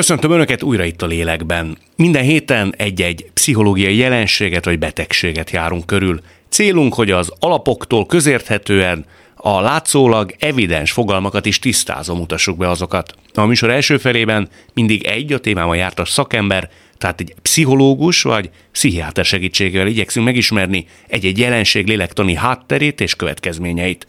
[0.00, 1.78] Köszöntöm Önöket újra itt a lélekben.
[1.96, 6.20] Minden héten egy-egy pszichológiai jelenséget vagy betegséget járunk körül.
[6.48, 9.04] Célunk, hogy az alapoktól közérthetően
[9.34, 13.14] a látszólag evidens fogalmakat is tisztázom mutassuk be azokat.
[13.34, 19.24] A műsor első felében mindig egy a témában jártas szakember, tehát egy pszichológus vagy pszichiáter
[19.24, 24.06] segítségével igyekszünk megismerni egy-egy jelenség lélektani hátterét és következményeit.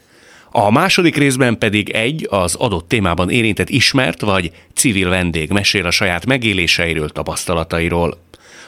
[0.54, 5.92] A második részben pedig egy az adott témában érintett ismert vagy civil vendég mesél a
[5.92, 8.18] saját megéléseiről, tapasztalatairól.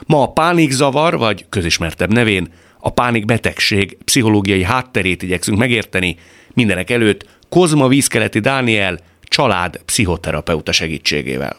[0.06, 6.16] Ma a pánikzavar, vagy közismertebb nevén a pánikbetegség pszichológiai hátterét igyekszünk megérteni,
[6.52, 11.56] mindenek előtt Kozma Vízkeleti Dániel család pszichoterapeuta segítségével.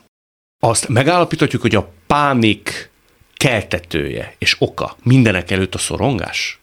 [0.60, 2.90] Azt megállapíthatjuk, hogy a pánik
[3.36, 6.60] keltetője és oka mindenek előtt a szorongás?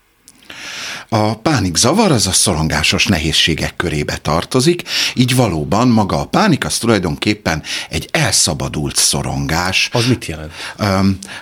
[1.09, 4.83] A pánikzavar az a szorongásos nehézségek körébe tartozik,
[5.15, 9.89] így valóban maga a pánik az tulajdonképpen egy elszabadult szorongás.
[9.93, 10.53] Az mit jelent?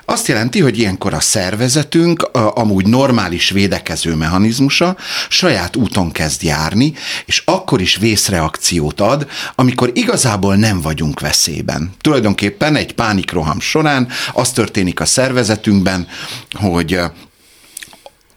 [0.05, 4.97] Azt jelenti, hogy ilyenkor a szervezetünk amúgy normális védekező mechanizmusa
[5.29, 6.93] saját úton kezd járni,
[7.25, 11.95] és akkor is vészreakciót ad, amikor igazából nem vagyunk veszélyben.
[12.01, 16.09] Tulajdonképpen egy pánikroham során az történik a szervezetünkben,
[16.53, 17.01] hogy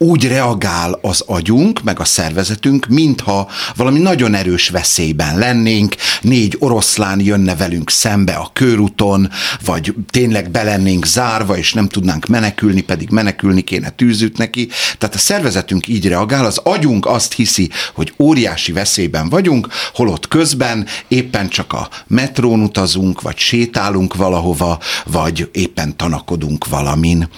[0.03, 7.19] úgy reagál az agyunk, meg a szervezetünk, mintha valami nagyon erős veszélyben lennénk, négy oroszlán
[7.19, 9.29] jönne velünk szembe a körúton,
[9.65, 14.69] vagy tényleg belennénk zárva, és nem tudnánk menekülni, pedig menekülni kéne tűzüt neki.
[14.97, 20.85] Tehát a szervezetünk így reagál, az agyunk azt hiszi, hogy óriási veszélyben vagyunk, holott közben
[21.07, 27.29] éppen csak a metrón utazunk, vagy sétálunk valahova, vagy éppen tanakodunk valamin.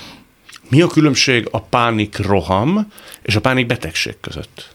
[0.70, 4.75] Mi a különbség a pánik roham és a pánik betegség között?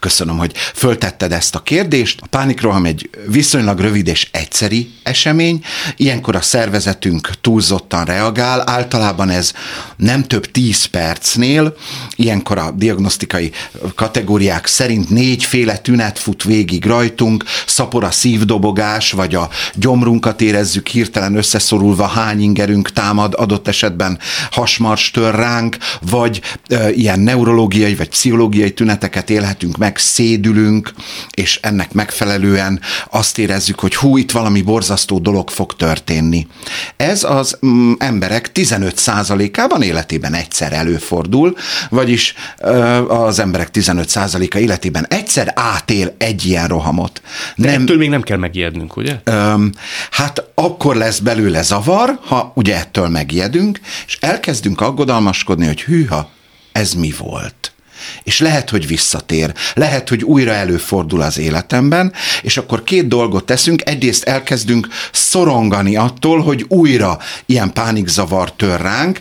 [0.00, 2.20] Köszönöm, hogy föltetted ezt a kérdést.
[2.22, 5.64] A pánikroham egy viszonylag rövid és egyszeri esemény.
[5.96, 8.62] Ilyenkor a szervezetünk túlzottan reagál.
[8.66, 9.52] Általában ez
[9.96, 11.76] nem több 10 percnél.
[12.16, 13.52] Ilyenkor a diagnosztikai
[13.94, 17.44] kategóriák szerint négyféle tünet fut végig rajtunk.
[17.66, 24.18] Szapor a szívdobogás, vagy a gyomrunkat érezzük hirtelen összeszorulva, hány ingerünk támad, adott esetben
[24.50, 30.92] hasmars tör ránk, vagy e, ilyen neurológiai vagy pszichológiai tüneteket élhet élhetünk meg, szédülünk,
[31.30, 32.80] és ennek megfelelően
[33.10, 36.46] azt érezzük, hogy hú, itt valami borzasztó dolog fog történni.
[36.96, 41.56] Ez az mm, emberek 15%-ában életében egyszer előfordul,
[41.90, 42.34] vagyis
[43.08, 47.22] az emberek 15%-a életében egyszer átél egy ilyen rohamot.
[47.56, 49.20] De nem, ettől még nem kell megijednünk, ugye?
[49.24, 49.72] Öm,
[50.10, 56.30] hát akkor lesz belőle zavar, ha ugye ettől megijedünk, és elkezdünk aggodalmaskodni, hogy hűha,
[56.72, 57.75] ez mi volt?
[58.22, 62.12] És lehet, hogy visszatér, lehet, hogy újra előfordul az életemben,
[62.42, 69.20] és akkor két dolgot teszünk, egyrészt elkezdünk szorongani attól, hogy újra ilyen pánikzavar tör ránk,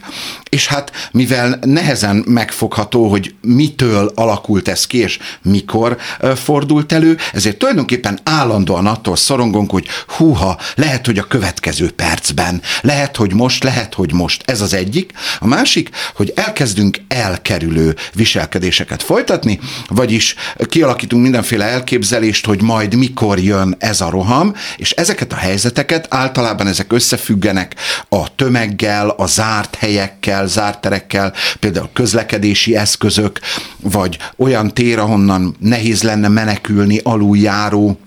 [0.55, 5.97] és hát mivel nehezen megfogható, hogy mitől alakult ez ki, és mikor
[6.35, 13.16] fordult elő, ezért tulajdonképpen állandóan attól szorongunk, hogy húha, lehet, hogy a következő percben, lehet,
[13.16, 14.43] hogy most, lehet, hogy most.
[14.45, 15.11] Ez az egyik.
[15.39, 20.35] A másik, hogy elkezdünk elkerülő viselkedéseket folytatni, vagyis
[20.69, 26.67] kialakítunk mindenféle elképzelést, hogy majd mikor jön ez a roham, és ezeket a helyzeteket általában
[26.67, 27.75] ezek összefüggenek
[28.09, 33.39] a tömeggel, a zárt helyekkel, zárt terekkel, például közlekedési eszközök,
[33.81, 38.00] vagy olyan tér, ahonnan nehéz lenne menekülni aluljáró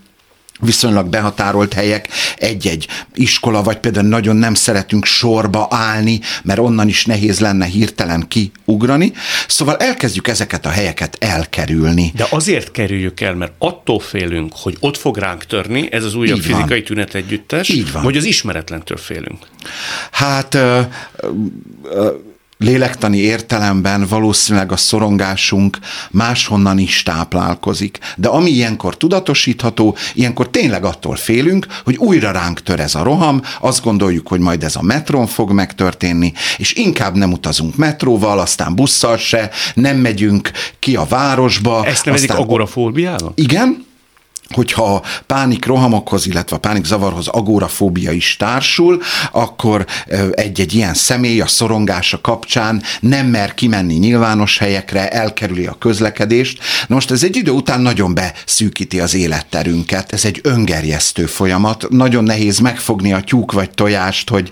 [0.61, 7.05] viszonylag behatárolt helyek, egy-egy iskola, vagy például nagyon nem szeretünk sorba állni, mert onnan is
[7.05, 9.13] nehéz lenne hirtelen kiugrani.
[9.49, 12.13] Szóval elkezdjük ezeket a helyeket elkerülni.
[12.17, 16.37] De azért kerüljük el, mert attól félünk, hogy ott fog ránk törni, ez az újabb
[16.39, 16.85] Így fizikai van.
[16.85, 18.03] tünet együttes, Így van.
[18.03, 19.47] vagy az ismeretlentől félünk.
[20.11, 20.81] Hát ö,
[21.83, 22.11] ö,
[22.59, 25.79] lélektani értelemben valószínűleg a szorongásunk
[26.11, 27.99] máshonnan is táplálkozik.
[28.17, 33.43] De ami ilyenkor tudatosítható, ilyenkor tényleg attól félünk, hogy újra ránk tör ez a roham,
[33.61, 38.75] azt gondoljuk, hogy majd ez a metron fog megtörténni, és inkább nem utazunk metróval, aztán
[38.75, 41.87] busszal se, nem megyünk ki a városba.
[41.87, 42.45] Ezt nevezik aztán...
[42.45, 43.33] agorafóbiának?
[43.35, 43.87] Igen,
[44.55, 49.03] hogyha a pánik rohamokhoz, illetve a pánik zavarhoz agórafóbia is társul,
[49.33, 49.87] akkor
[50.33, 56.59] egy-egy ilyen személy a szorongása kapcsán nem mer kimenni nyilvános helyekre, elkerüli a közlekedést.
[56.87, 60.13] Na most ez egy idő után nagyon beszűkíti az életterünket.
[60.13, 61.87] Ez egy öngerjesztő folyamat.
[61.91, 64.51] Nagyon nehéz megfogni a tyúk vagy tojást, hogy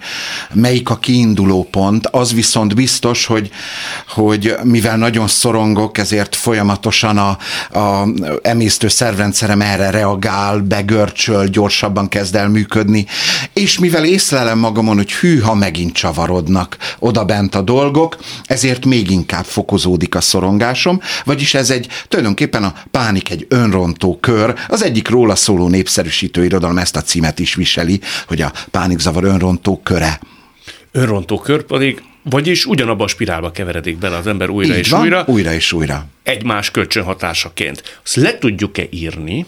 [0.52, 2.06] melyik a kiinduló pont.
[2.06, 3.50] Az viszont biztos, hogy,
[4.08, 7.38] hogy mivel nagyon szorongok, ezért folyamatosan a,
[7.78, 8.08] a
[8.42, 13.06] emésztő szervrendszerem erre erre reagál, begörcsöl, gyorsabban kezd el működni,
[13.52, 19.10] és mivel észlelem magamon, hogy hű, ha megint csavarodnak oda bent a dolgok, ezért még
[19.10, 25.08] inkább fokozódik a szorongásom, vagyis ez egy tulajdonképpen a pánik egy önrontó kör, az egyik
[25.08, 30.20] róla szóló népszerűsítő irodalom ezt a címet is viseli, hogy a pánikzavar önrontó köre.
[30.92, 35.00] Önrontó kör pedig vagyis ugyanabba a spirálba keveredik bele az ember újra Így és van,
[35.00, 35.24] újra.
[35.26, 36.06] újra és újra.
[36.22, 37.98] Egymás kölcsönhatásaként.
[38.04, 39.46] Azt le tudjuk-e írni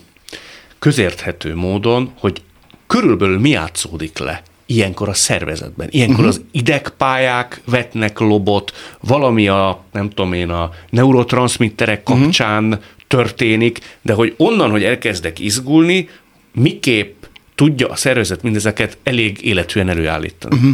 [0.79, 2.43] közérthető módon, hogy
[2.87, 5.89] körülbelül mi játszódik le ilyenkor a szervezetben.
[5.91, 6.29] Ilyenkor uh-huh.
[6.29, 12.83] az idegpályák vetnek lobot, valami a, nem tudom én, a neurotranszmitterek kapcsán uh-huh.
[13.07, 16.09] történik, de hogy onnan, hogy elkezdek izgulni,
[16.55, 17.25] miképp
[17.55, 20.57] tudja a szervezet mindezeket elég életűen előállítani.
[20.57, 20.73] Uh-huh.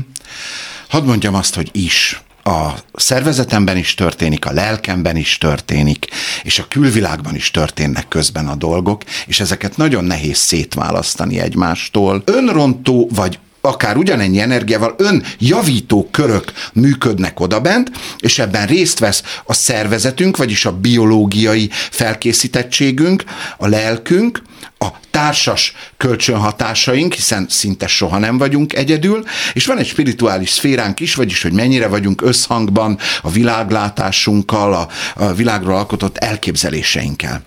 [0.89, 6.07] Hadd mondjam azt, hogy is a szervezetemben is történik, a lelkemben is történik,
[6.43, 12.23] és a külvilágban is történnek közben a dolgok, és ezeket nagyon nehéz szétválasztani egymástól.
[12.25, 20.37] Önrontó vagy akár ugyanennyi energiával önjavító körök működnek odabent, és ebben részt vesz a szervezetünk,
[20.37, 23.25] vagyis a biológiai felkészítettségünk,
[23.57, 24.43] a lelkünk,
[24.79, 31.15] a társas kölcsönhatásaink, hiszen szinte soha nem vagyunk egyedül, és van egy spirituális szféránk is,
[31.15, 37.43] vagyis hogy mennyire vagyunk összhangban a világlátásunkkal, a, a világról alkotott elképzeléseinkkel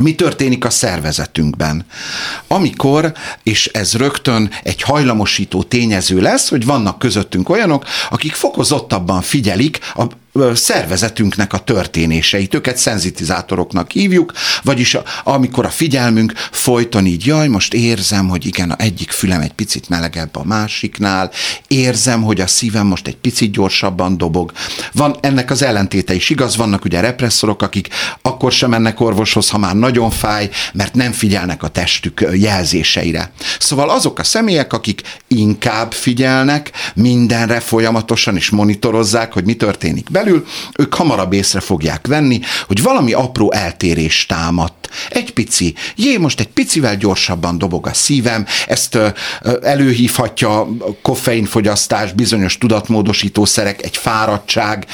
[0.00, 1.86] mi történik a szervezetünkben.
[2.46, 3.12] Amikor,
[3.42, 10.06] és ez rögtön egy hajlamosító tényező lesz, hogy vannak közöttünk olyanok, akik fokozottabban figyelik a
[10.54, 14.32] szervezetünknek a történéseit, őket szenzitizátoroknak hívjuk,
[14.62, 19.52] vagyis amikor a figyelmünk folyton így, jaj, most érzem, hogy igen, a egyik fülem egy
[19.52, 21.30] picit melegebb a másiknál,
[21.66, 24.52] érzem, hogy a szívem most egy picit gyorsabban dobog.
[24.92, 27.88] Van ennek az ellentéte is igaz, vannak ugye represszorok, akik
[28.22, 33.32] akkor sem mennek orvoshoz, ha már nagyon fáj, mert nem figyelnek a testük jelzéseire.
[33.58, 40.46] Szóval azok a személyek, akik inkább figyelnek mindenre folyamatosan, és monitorozzák, hogy mi történik belül,
[40.78, 44.88] ők hamarabb észre fogják venni, hogy valami apró eltérés támadt.
[45.10, 48.98] Egy pici, jé, most egy picivel gyorsabban dobog a szívem, ezt
[49.62, 50.68] előhívhatja
[51.02, 54.86] koffeinfogyasztás, bizonyos tudatmódosítószerek, egy fáradtság,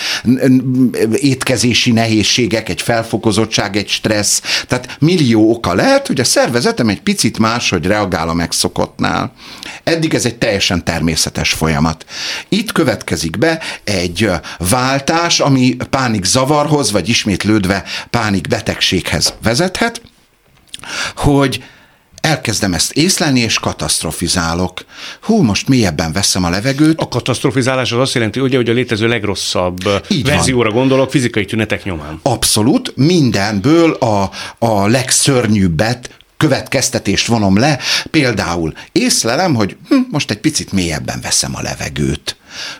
[1.14, 4.43] étkezési nehézségek, egy felfokozottság, egy stressz.
[4.69, 9.32] Tehát millió oka lehet, hogy a szervezetem egy picit máshogy reagál a megszokottnál.
[9.84, 12.05] Eddig ez egy teljesen természetes folyamat.
[12.49, 20.02] Itt következik be egy váltás, hatás, ami pánik zavarhoz, vagy ismétlődve pánik betegséghez vezethet,
[21.16, 21.64] hogy
[22.20, 24.84] elkezdem ezt észlelni, és katasztrofizálok.
[25.20, 27.00] Hú, most mélyebben veszem a levegőt.
[27.00, 29.78] A katasztrofizálás az azt jelenti, ugye, hogy a létező legrosszabb
[30.08, 30.78] Így verzióra van.
[30.78, 32.20] gondolok, fizikai tünetek nyomán.
[32.22, 37.78] Abszolút, mindenből a, a legszörnyűbbet következtetést vonom le,
[38.10, 42.36] például észlelem, hogy hm, most egy picit mélyebben veszem a levegőt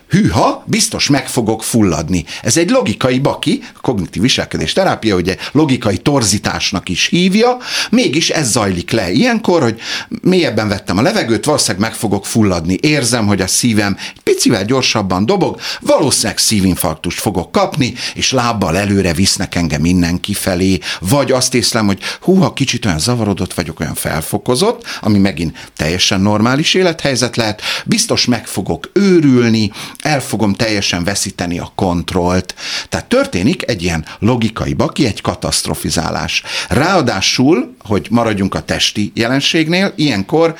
[0.09, 2.25] hűha, biztos meg fogok fulladni.
[2.41, 7.57] Ez egy logikai baki, kognitív viselkedés terápia ugye logikai torzításnak is hívja,
[7.89, 9.79] mégis ez zajlik le ilyenkor, hogy
[10.21, 12.77] mélyebben vettem a levegőt, valószínűleg meg fogok fulladni.
[12.81, 19.13] Érzem, hogy a szívem egy picivel gyorsabban dobog, valószínűleg szívinfarktust fogok kapni, és lábbal előre
[19.13, 24.83] visznek engem innen kifelé, vagy azt észlem, hogy húha, kicsit olyan zavarodott vagyok, olyan felfokozott,
[25.01, 29.66] ami megint teljesen normális élethelyzet lehet, biztos meg fogok őrülni,
[29.99, 32.55] el fogom teljesen veszíteni a kontrollt.
[32.89, 36.43] Tehát történik egy ilyen logikai baki, egy katasztrofizálás.
[36.69, 40.55] Ráadásul, hogy maradjunk a testi jelenségnél, ilyenkor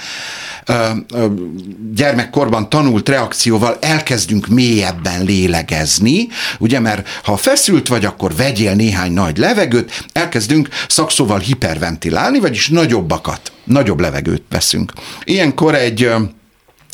[1.94, 6.28] gyermekkorban tanult reakcióval elkezdünk mélyebben lélegezni,
[6.60, 13.52] ugye, mert ha feszült vagy, akkor vegyél néhány nagy levegőt, elkezdünk szakszóval hiperventilálni, vagyis nagyobbakat,
[13.64, 14.94] nagyobb levegőt veszünk.
[15.24, 16.10] Ilyenkor egy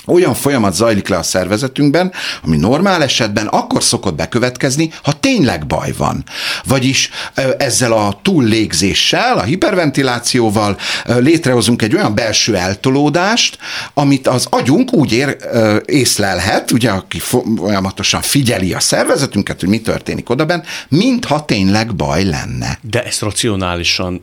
[0.06, 2.12] olyan folyamat zajlik le a szervezetünkben,
[2.44, 6.24] ami normál esetben akkor szokott bekövetkezni, ha tényleg baj van.
[6.64, 7.10] Vagyis
[7.58, 13.58] ezzel a túllégzéssel, a hiperventilációval létrehozunk egy olyan belső eltolódást,
[13.94, 15.38] amit az agyunk úgy ér,
[15.86, 22.80] észlelhet, ugye, aki folyamatosan figyeli a szervezetünket, hogy mi történik odaben, mintha tényleg baj lenne.
[22.82, 24.22] De ezt racionálisan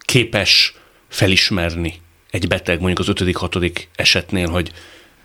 [0.00, 0.74] képes
[1.08, 1.94] felismerni
[2.30, 4.72] egy beteg, mondjuk az ötödik, hatodik esetnél, hogy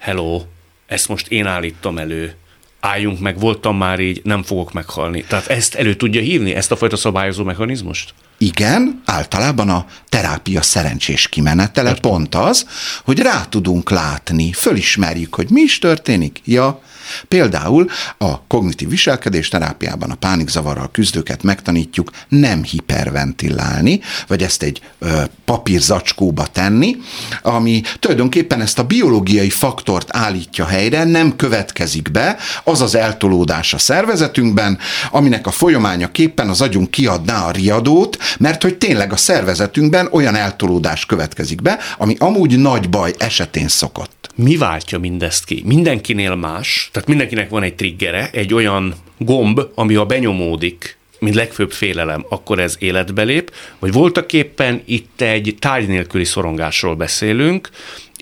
[0.06, 0.42] hello,
[0.88, 2.36] ezt most én állítom elő,
[2.80, 5.24] álljunk meg, voltam már így, nem fogok meghalni.
[5.24, 8.14] Tehát ezt elő tudja hívni, ezt a fajta szabályozó mechanizmust?
[8.38, 12.12] Igen, általában a terápia szerencsés kimenetele Értem.
[12.12, 12.68] pont az,
[13.04, 16.42] hogy rá tudunk látni, fölismerjük, hogy mi is történik.
[16.44, 16.82] Ja,
[17.28, 25.24] Például a kognitív viselkedés terápiában a pánikzavarral küzdőket megtanítjuk nem hiperventilálni, vagy ezt egy ö,
[25.46, 26.96] papírzacskóba tenni,
[27.42, 33.78] ami tulajdonképpen ezt a biológiai faktort állítja helyre, nem következik be az az eltolódás a
[33.78, 34.78] szervezetünkben,
[35.12, 41.06] aminek a folyamányaképpen az agyunk kiadná a riadót, mert hogy tényleg a szervezetünkben olyan eltolódás
[41.06, 44.30] következik be, ami amúgy nagy baj esetén szokott.
[44.36, 45.64] Mi váltja mindezt ki?
[45.66, 51.72] Mindenkinél más, tehát mindenkinek van egy triggere, egy olyan gomb, ami ha benyomódik, mint legfőbb
[51.72, 57.70] félelem, akkor ez életbe lép, vagy voltak éppen itt egy tárgy nélküli szorongásról beszélünk,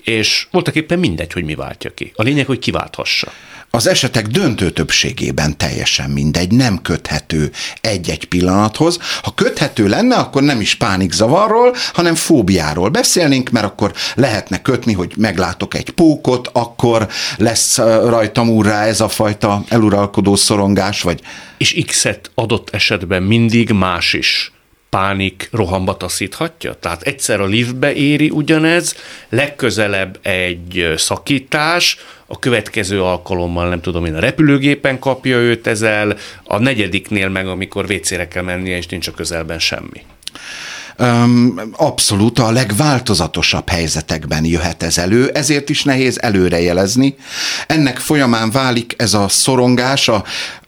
[0.04, 2.12] és voltak éppen mindegy, hogy mi váltja ki.
[2.14, 3.32] A lényeg, hogy kiválthassa
[3.74, 7.50] az esetek döntő többségében teljesen mindegy, nem köthető
[7.80, 8.98] egy-egy pillanathoz.
[9.22, 15.12] Ha köthető lenne, akkor nem is pánikzavarról, hanem fóbiáról beszélnénk, mert akkor lehetne kötni, hogy
[15.16, 21.20] meglátok egy pókot, akkor lesz rajtam úrrá ez a fajta eluralkodó szorongás, vagy...
[21.58, 24.52] És X-et adott esetben mindig más is
[24.90, 26.74] pánik rohamba taszíthatja?
[26.74, 28.94] Tehát egyszer a liftbe éri ugyanez,
[29.28, 36.58] legközelebb egy szakítás, a következő alkalommal nem tudom én a repülőgépen kapja őt ezzel, a
[36.58, 40.02] negyediknél meg amikor vécére kell mennie, és nincs a közelben semmi.
[41.72, 47.16] Abszolút a legváltozatosabb helyzetekben jöhet ez elő, ezért is nehéz előrejelezni.
[47.66, 50.24] Ennek folyamán válik ez a szorongás, a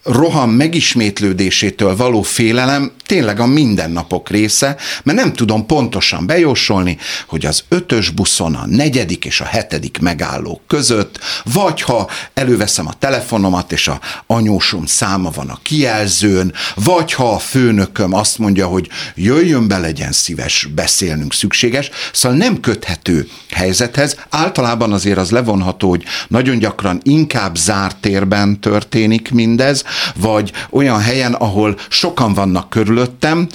[0.07, 7.65] roham megismétlődésétől való félelem tényleg a mindennapok része, mert nem tudom pontosan bejósolni, hogy az
[7.69, 13.89] ötös buszon a negyedik és a hetedik megálló között, vagy ha előveszem a telefonomat, és
[13.89, 19.79] a anyósom száma van a kijelzőn, vagy ha a főnököm azt mondja, hogy jöjjön be,
[19.79, 24.17] legyen szíves, beszélnünk szükséges, szóval nem köthető helyzethez.
[24.31, 29.85] Általában azért az levonható, hogy nagyon gyakran inkább zárt térben történik mindez,
[30.15, 33.47] vagy olyan helyen, ahol sokan vannak körülöttem,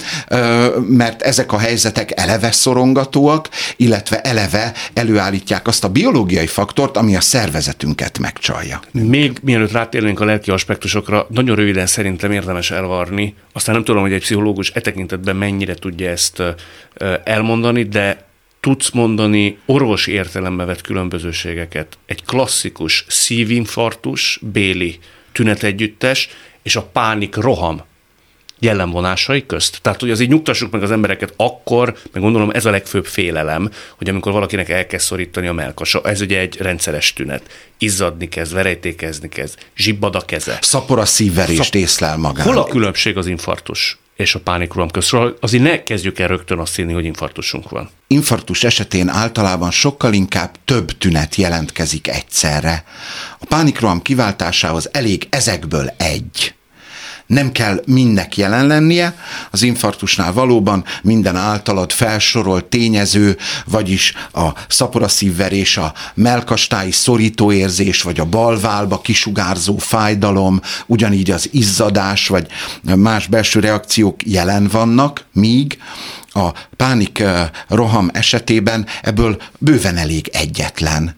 [0.88, 7.20] mert ezek a helyzetek eleve szorongatóak, illetve eleve előállítják azt a biológiai faktort, ami a
[7.20, 8.80] szervezetünket megcsalja.
[8.90, 13.34] Még mielőtt rátérnénk a lelki aspektusokra, nagyon röviden szerintem érdemes elvarni.
[13.52, 16.42] Aztán nem tudom, hogy egy pszichológus e tekintetben mennyire tudja ezt
[17.24, 18.24] elmondani, de
[18.60, 21.98] tudsz mondani orvosi értelembe vett különbözőségeket.
[22.06, 24.98] Egy klasszikus szívinfarktus, béli
[25.32, 26.28] tünetegyüttes
[26.62, 27.82] és a pánik roham
[28.62, 29.78] jellemvonásai közt.
[29.82, 33.70] Tehát, hogy az így nyugtassuk meg az embereket akkor, meg gondolom ez a legfőbb félelem,
[33.96, 37.42] hogy amikor valakinek elkezd szorítani a melkasa, ez ugye egy rendszeres tünet.
[37.78, 40.58] Izzadni kezd, verejtékezni kezd, zsibbad a keze.
[40.60, 41.74] Szapor a szívverést Szap...
[41.74, 42.52] észlel magának.
[42.52, 45.36] Hol a különbség az infarktus és a pánikroham közről?
[45.40, 47.90] Azért ne kezdjük el rögtön azt hinni, hogy infarktusunk van.
[48.06, 52.84] Infarktus esetén általában sokkal inkább több tünet jelentkezik egyszerre.
[53.38, 56.54] A pánikroham kiváltásához elég ezekből egy
[57.32, 59.16] nem kell mindnek jelen lennie,
[59.50, 63.36] az infarktusnál valóban minden általad felsorolt tényező,
[63.66, 72.46] vagyis a szaporaszívverés, a melkastái szorítóérzés, vagy a balválba kisugárzó fájdalom, ugyanígy az izzadás, vagy
[72.96, 75.78] más belső reakciók jelen vannak, míg
[76.34, 77.22] a pánik
[77.68, 81.16] roham esetében ebből bőven elég egyetlen.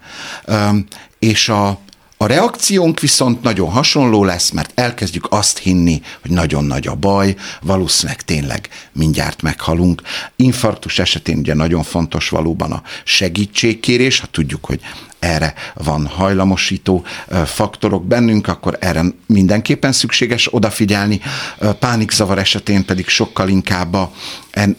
[1.18, 1.78] És a
[2.16, 7.36] a reakciónk viszont nagyon hasonló lesz, mert elkezdjük azt hinni, hogy nagyon nagy a baj,
[7.62, 10.02] valószínűleg tényleg mindjárt meghalunk.
[10.36, 14.80] Infarktus esetén ugye nagyon fontos valóban a segítségkérés, ha tudjuk, hogy
[15.24, 17.04] erre van hajlamosító
[17.44, 21.20] faktorok bennünk, akkor erre mindenképpen szükséges odafigyelni.
[21.78, 24.12] Pánikzavar esetén pedig sokkal inkább a,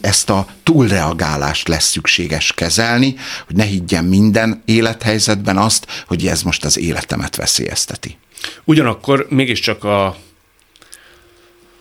[0.00, 3.14] ezt a túlreagálást lesz szükséges kezelni,
[3.46, 8.16] hogy ne higgyen minden élethelyzetben azt, hogy ez most az életemet veszélyezteti.
[8.64, 10.16] Ugyanakkor mégiscsak a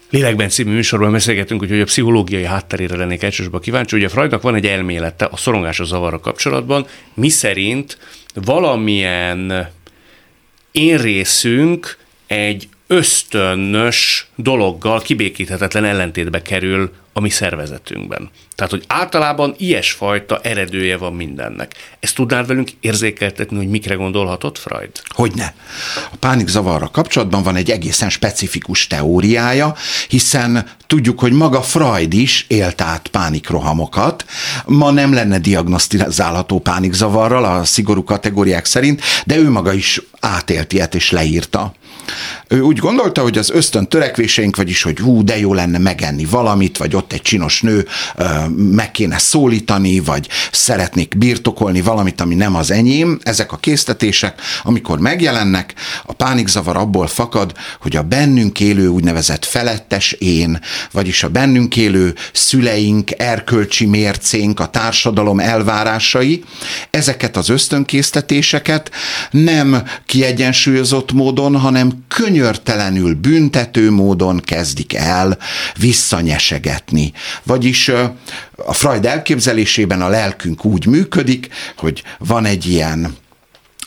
[0.10, 3.96] Lélekben című műsorban beszélgetünk, hogy a pszichológiai hátterére lennék elsősorban kíváncsi.
[3.96, 7.98] Ugye Freudnak van egy elmélete a szorongás a zavarra kapcsolatban, mi szerint
[8.36, 9.70] valamilyen
[10.72, 18.30] én részünk egy ösztönös dologgal kibékíthetetlen ellentétbe kerül a mi szervezetünkben.
[18.56, 21.74] Tehát, hogy általában ilyesfajta eredője van mindennek.
[22.00, 24.92] Ezt tudnál velünk érzékeltetni, hogy mikre gondolhatott Freud?
[25.08, 25.56] Hogyne.
[26.12, 29.76] A pánikzavarra kapcsolatban van egy egészen specifikus teóriája,
[30.08, 34.26] hiszen tudjuk, hogy maga Freud is élt át pánikrohamokat.
[34.66, 40.96] Ma nem lenne diagnosztizálható pánikzavarral a szigorú kategóriák szerint, de ő maga is átélt ilyet
[40.96, 41.74] és leírta.
[42.48, 46.78] Ő úgy gondolta, hogy az ösztön törekvéseink, vagyis, hogy hú, de jó lenne megenni valamit,
[46.78, 47.88] vagy ott egy csinos nő
[48.56, 55.00] meg kéne szólítani, vagy szeretnék birtokolni valamit, ami nem az enyém, ezek a késztetések, amikor
[55.00, 55.74] megjelennek,
[56.06, 60.60] a pánikzavar abból fakad, hogy a bennünk élő úgynevezett felettes én,
[60.92, 66.44] vagyis a bennünk élő szüleink, erkölcsi mércénk, a társadalom elvárásai,
[66.90, 68.92] ezeket az ösztönkésztetéseket
[69.32, 75.38] nem kiegyensúlyozott módon, hanem könyörtelenül büntető módon kezdik el
[75.80, 77.14] visszanyesegetni.
[77.44, 77.92] Vagyis
[78.56, 81.48] a Freud elképzelésében a lelkünk úgy működik,
[81.78, 83.16] hogy van egy ilyen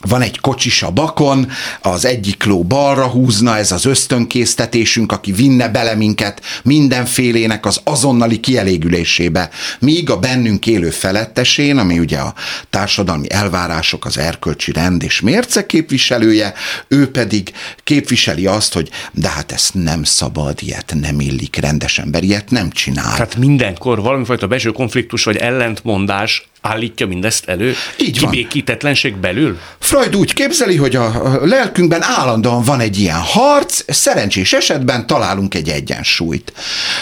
[0.00, 1.50] van egy kocsis a bakon,
[1.80, 8.40] az egyik ló balra húzna, ez az ösztönkésztetésünk, aki vinne bele minket mindenfélének az azonnali
[8.40, 9.50] kielégülésébe.
[9.78, 12.34] Míg a bennünk élő felettesén, ami ugye a
[12.70, 16.54] társadalmi elvárások, az erkölcsi rend és mérce képviselője,
[16.88, 17.52] ő pedig
[17.84, 22.70] képviseli azt, hogy de hát ezt nem szabad, ilyet nem illik, rendes ember ilyet nem
[22.70, 23.12] csinál.
[23.12, 27.74] Tehát mindenkor valamifajta belső konfliktus vagy ellentmondás állítja mindezt elő?
[27.98, 28.30] Így van.
[28.30, 29.58] Kibékítetlenség belül?
[29.78, 35.68] Freud úgy képzeli, hogy a lelkünkben állandóan van egy ilyen harc, szerencsés esetben találunk egy
[35.68, 36.52] egyensúlyt.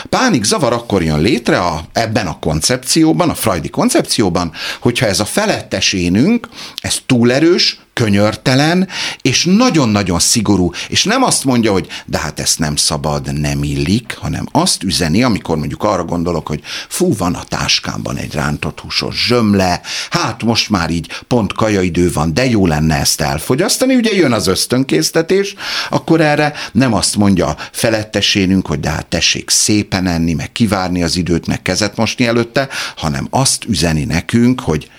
[0.09, 5.25] Pánik zavar akkor jön létre a, ebben a koncepcióban, a freudi koncepcióban, hogyha ez a
[5.25, 6.49] felettesénünk,
[6.81, 8.89] ez túl erős, könyörtelen,
[9.23, 14.17] és nagyon-nagyon szigorú, és nem azt mondja, hogy de hát ezt nem szabad, nem illik,
[14.21, 19.27] hanem azt üzeni, amikor mondjuk arra gondolok, hogy fú, van a táskámban egy rántott húsos
[19.47, 24.33] zsömle, hát most már így pont kajaidő van, de jó lenne ezt elfogyasztani, ugye jön
[24.33, 25.55] az ösztönkésztetés,
[25.91, 31.17] akkor erre nem azt mondja felettesénünk, hogy de hát tessék szépen enni, meg kivárni az
[31.17, 34.91] időt, meg kezet mosni előtte, hanem azt üzeni nekünk, hogy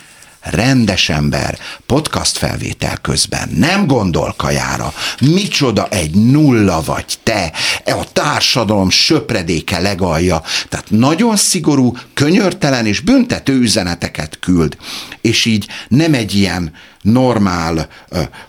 [0.52, 3.50] rendes ember podcast felvétel közben.
[3.56, 7.52] Nem gondol kajára, micsoda egy nulla vagy te,
[7.84, 14.78] e a társadalom söpredéke legalja, tehát nagyon szigorú, könyörtelen és büntető üzeneteket küld,
[15.22, 17.88] és így nem egy ilyen normál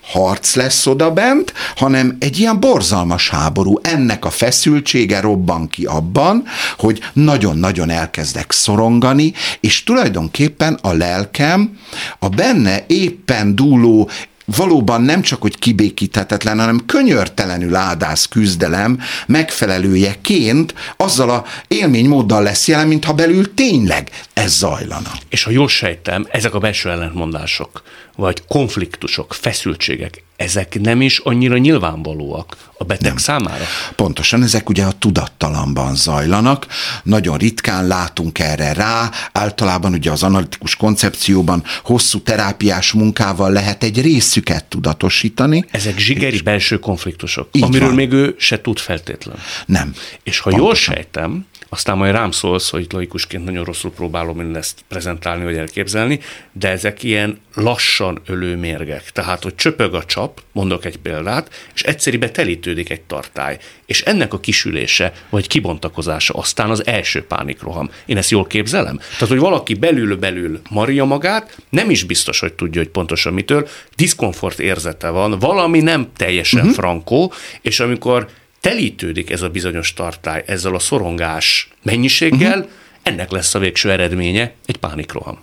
[0.00, 3.80] harc lesz oda bent, hanem egy ilyen borzalmas háború.
[3.82, 6.44] Ennek a feszültsége robban ki abban,
[6.78, 11.78] hogy nagyon-nagyon elkezdek szorongani, és tulajdonképpen a lelkem
[12.18, 14.10] a benne éppen dúló
[14.56, 22.86] valóban nem csak, hogy kibékíthetetlen, hanem könyörtelenül áldász küzdelem megfelelőjeként azzal a élménymóddal lesz jelen,
[22.86, 25.12] mintha belül tényleg ez zajlana.
[25.28, 27.82] És ha jól sejtem, ezek a belső ellentmondások,
[28.18, 33.16] vagy konfliktusok, feszültségek, ezek nem is annyira nyilvánvalóak a beteg nem.
[33.16, 33.64] számára?
[33.96, 36.66] Pontosan, ezek ugye a tudattalamban zajlanak,
[37.02, 44.00] nagyon ritkán látunk erre rá, általában ugye az analitikus koncepcióban hosszú terápiás munkával lehet egy
[44.00, 45.64] részüket tudatosítani.
[45.70, 47.96] Ezek zsigeri és belső konfliktusok, amiről van.
[47.96, 49.36] még ő se tud feltétlen.
[49.66, 49.94] Nem.
[50.22, 50.66] És ha Pontosan.
[50.66, 56.20] jól sejtem, aztán majd rám szólsz, hogy laikusként nagyon rosszul próbálom ezt prezentálni, vagy elképzelni,
[56.52, 59.10] de ezek ilyen lassan ölő mérgek.
[59.10, 63.58] Tehát, hogy csöpög a csap, mondok egy példát, és egyszerűen telítődik egy tartály.
[63.86, 67.90] És ennek a kisülése, vagy kibontakozása aztán az első pánikroham.
[68.06, 68.96] Én ezt jól képzelem?
[68.96, 74.60] Tehát, hogy valaki belül-belül marja magát, nem is biztos, hogy tudja, hogy pontosan mitől, diszkomfort
[74.60, 76.74] érzete van, valami nem teljesen uh-huh.
[76.74, 78.28] frankó, és amikor
[78.60, 82.72] telítődik ez a bizonyos tartály ezzel a szorongás mennyiséggel, uh-huh.
[83.02, 85.38] ennek lesz a végső eredménye egy pánikroham.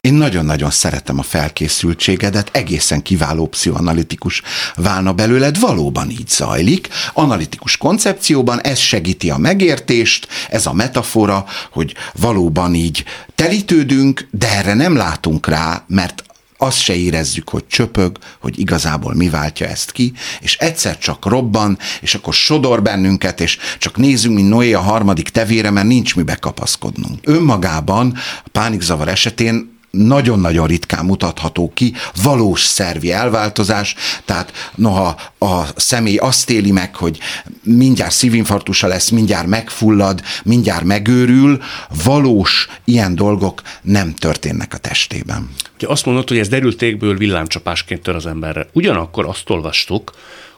[0.00, 4.42] Én nagyon-nagyon szeretem a felkészültségedet, egészen kiváló pszichoanalitikus
[4.76, 6.88] válna belőled, valóban így zajlik.
[7.12, 14.74] Analitikus koncepcióban ez segíti a megértést, ez a metafora, hogy valóban így telítődünk, de erre
[14.74, 16.24] nem látunk rá, mert
[16.58, 21.78] azt se érezzük, hogy csöpög, hogy igazából mi váltja ezt ki, és egyszer csak robban,
[22.00, 26.34] és akkor sodor bennünket, és csak nézünk, mint Noé a harmadik tevére, mert nincs mibe
[26.34, 27.18] kapaszkodnunk.
[27.22, 28.14] Önmagában
[28.44, 36.50] a pánikzavar esetén nagyon-nagyon ritkán mutatható ki valós szervi elváltozás, tehát noha a személy azt
[36.50, 37.18] éli meg, hogy
[37.62, 41.62] mindjárt szívinfarktusa lesz, mindjárt megfullad, mindjárt megőrül,
[42.04, 45.50] valós ilyen dolgok nem történnek a testében.
[45.74, 48.66] Ugye azt mondod, hogy ez derültékből villámcsapásként tör az emberre.
[48.72, 50.12] Ugyanakkor azt olvastuk,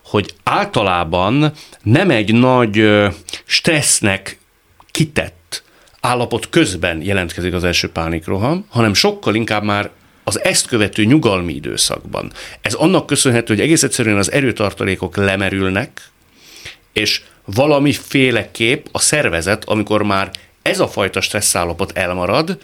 [0.05, 2.83] hogy általában nem egy nagy
[3.45, 4.39] stressznek
[4.91, 5.38] kitett
[6.01, 9.91] állapot közben jelentkezik az első pánikroham, hanem sokkal inkább már
[10.25, 12.33] az ezt követő nyugalmi időszakban.
[12.61, 16.11] Ez annak köszönhető, hogy egész egyszerűen az erőtartalékok lemerülnek,
[16.93, 20.31] és valamiféleképp a szervezet, amikor már
[20.63, 22.59] ez a fajta stresszállapot elmarad,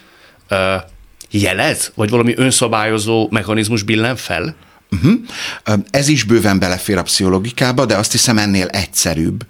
[1.30, 4.54] jelez, vagy valami önszabályozó mechanizmus billen fel?
[4.94, 5.80] Uh-huh.
[5.90, 9.46] Ez is bőven belefér a pszichologikába, de azt hiszem ennél egyszerűbb.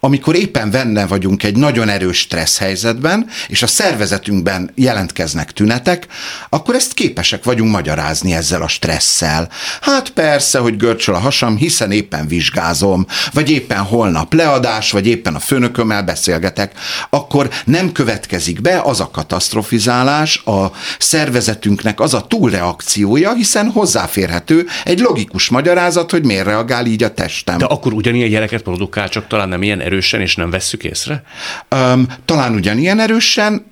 [0.00, 6.06] Amikor éppen benne vagyunk egy nagyon erős stressz helyzetben, és a szervezetünkben jelentkeznek tünetek,
[6.48, 9.48] akkor ezt képesek vagyunk magyarázni ezzel a stresszel.
[9.80, 15.34] Hát persze, hogy görcsöl a hasam, hiszen éppen vizsgázom, vagy éppen holnap leadás, vagy éppen
[15.34, 16.72] a főnökömmel beszélgetek,
[17.10, 25.00] akkor nem következik be az a katasztrofizálás, a szervezetünknek az a túlreakciója, hiszen hozzáférhető egy
[25.00, 27.58] logikus magyarázat, hogy miért reagál így a testem.
[27.58, 31.22] De akkor ugyanilyen gyereket produkál, csak talán nem ilyen erősen, és nem vesszük észre?
[31.70, 33.66] Um, talán ugyanilyen erősen,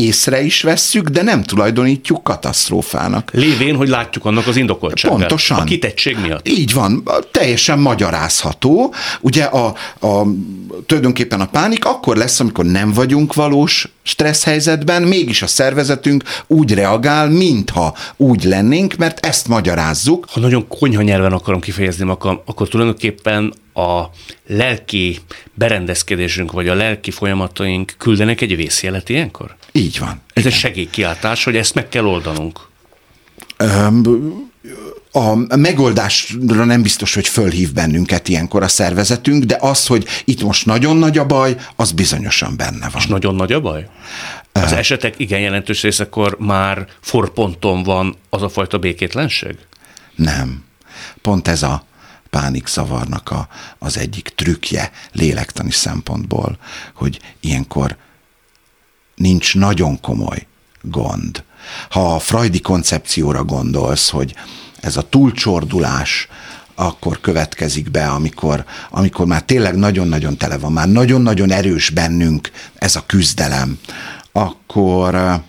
[0.00, 3.30] észre is vesszük, de nem tulajdonítjuk katasztrófának.
[3.32, 5.18] Lévén, hogy látjuk annak az indokoltságát.
[5.18, 5.58] Pontosan.
[5.58, 6.48] A kitettség miatt.
[6.48, 8.94] Így van, teljesen magyarázható.
[9.20, 9.66] Ugye a,
[10.00, 10.22] a,
[10.86, 16.74] tulajdonképpen a pánik akkor lesz, amikor nem vagyunk valós stressz helyzetben, mégis a szervezetünk úgy
[16.74, 20.26] reagál, mintha úgy lennénk, mert ezt magyarázzuk.
[20.30, 24.10] Ha nagyon konyha nyelven akarom kifejezni magam, akkor tulajdonképpen a
[24.46, 25.18] lelki
[25.54, 29.56] berendezkedésünk, vagy a lelki folyamataink küldenek egy vészjelet ilyenkor?
[29.72, 30.08] Így van.
[30.08, 30.52] Ez igen.
[30.52, 32.60] egy segélykiáltás, hogy ezt meg kell oldanunk.
[35.12, 40.66] a megoldásra nem biztos, hogy fölhív bennünket ilyenkor a szervezetünk, de az, hogy itt most
[40.66, 43.00] nagyon nagy a baj, az bizonyosan benne van.
[43.02, 43.88] És nagyon nagy a baj?
[44.52, 49.56] Az uh, esetek igen jelentős részekor már forponton van az a fajta békétlenség?
[50.14, 50.64] Nem.
[51.22, 51.84] Pont ez a
[52.36, 56.58] pánikszavarnak a, az egyik trükkje lélektani szempontból,
[56.94, 57.96] hogy ilyenkor
[59.14, 60.46] nincs nagyon komoly
[60.82, 61.44] gond.
[61.90, 64.34] Ha a frajdi koncepcióra gondolsz, hogy
[64.80, 66.28] ez a túlcsordulás,
[66.74, 72.96] akkor következik be, amikor, amikor már tényleg nagyon-nagyon tele van, már nagyon-nagyon erős bennünk ez
[72.96, 73.78] a küzdelem,
[74.32, 75.40] akkor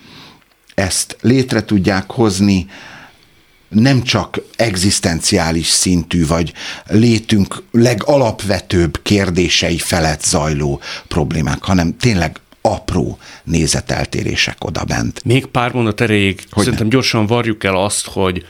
[0.74, 2.66] ezt létre tudják hozni
[3.68, 6.52] nem csak egzisztenciális szintű, vagy
[6.86, 15.24] létünk legalapvetőbb kérdései felett zajló problémák, hanem tényleg apró nézeteltérések odabent.
[15.24, 18.46] Még pár mondat erejéig, hogy szerintem gyorsan varjuk el azt, hogy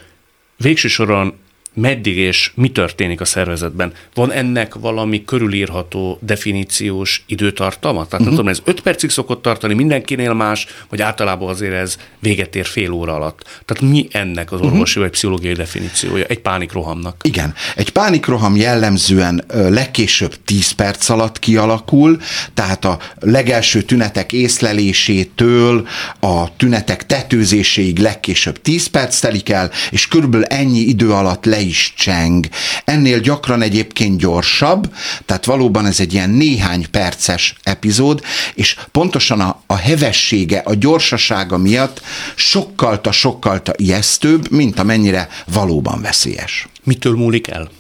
[0.57, 1.35] végső soron
[1.75, 3.93] meddig és mi történik a szervezetben.
[4.15, 8.07] Van ennek valami körülírható definíciós időtartama?
[8.07, 8.27] Tehát uh-huh.
[8.27, 12.67] nem tudom, ez 5 percig szokott tartani, mindenkinél más, vagy általában azért ez véget ér
[12.67, 13.63] fél óra alatt.
[13.65, 15.03] Tehát mi ennek az orvosi uh-huh.
[15.03, 17.21] vagy pszichológiai definíciója egy pánikrohamnak?
[17.25, 22.19] Igen, egy pánikroham jellemzően legkésőbb 10 perc alatt kialakul,
[22.55, 25.87] tehát a legelső tünetek észlelésétől
[26.21, 31.95] a tünetek tetőzéséig legkésőbb 10 perc telik el, és körülbelül ennyi idő alatt le is
[31.97, 32.49] cseng.
[32.85, 38.23] Ennél gyakran egyébként gyorsabb, tehát valóban ez egy ilyen néhány perces epizód,
[38.55, 42.03] és pontosan a, a hevessége, a gyorsasága miatt
[42.35, 46.69] sokkalta, sokkalta ijesztőbb, mint amennyire valóban veszélyes.
[46.85, 47.71] Mitől múlik el?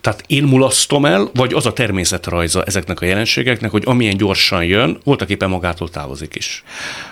[0.00, 5.00] Tehát én mulasztom el, vagy az a természetrajza ezeknek a jelenségeknek, hogy amilyen gyorsan jön,
[5.04, 6.64] voltak éppen magától távozik is.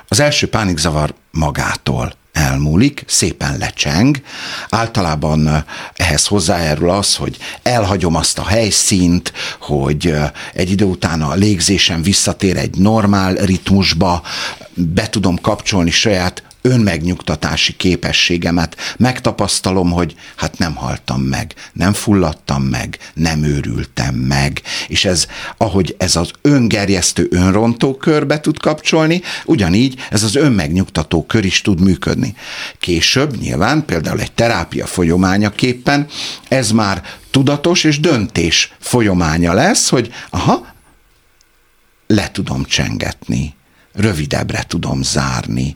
[0.08, 4.22] Az első pánikzavar magától elmúlik, szépen lecseng.
[4.68, 5.64] Általában
[5.94, 10.14] ehhez hozzájárul az, hogy elhagyom azt a helyszínt, hogy
[10.54, 14.22] egy idő után a légzésem visszatér egy normál ritmusba,
[14.74, 22.98] be tudom kapcsolni saját önmegnyugtatási képességemet, megtapasztalom, hogy hát nem haltam meg, nem fulladtam meg,
[23.14, 25.26] nem őrültem meg, és ez,
[25.56, 31.80] ahogy ez az öngerjesztő, önrontó körbe tud kapcsolni, ugyanígy ez az önmegnyugtató kör is tud
[31.80, 32.34] működni.
[32.78, 36.06] Később nyilván, például egy terápia folyamányaképpen
[36.48, 40.66] ez már tudatos és döntés folyamánya lesz, hogy aha,
[42.06, 43.56] le tudom csengetni
[43.98, 45.74] rövidebbre tudom zárni.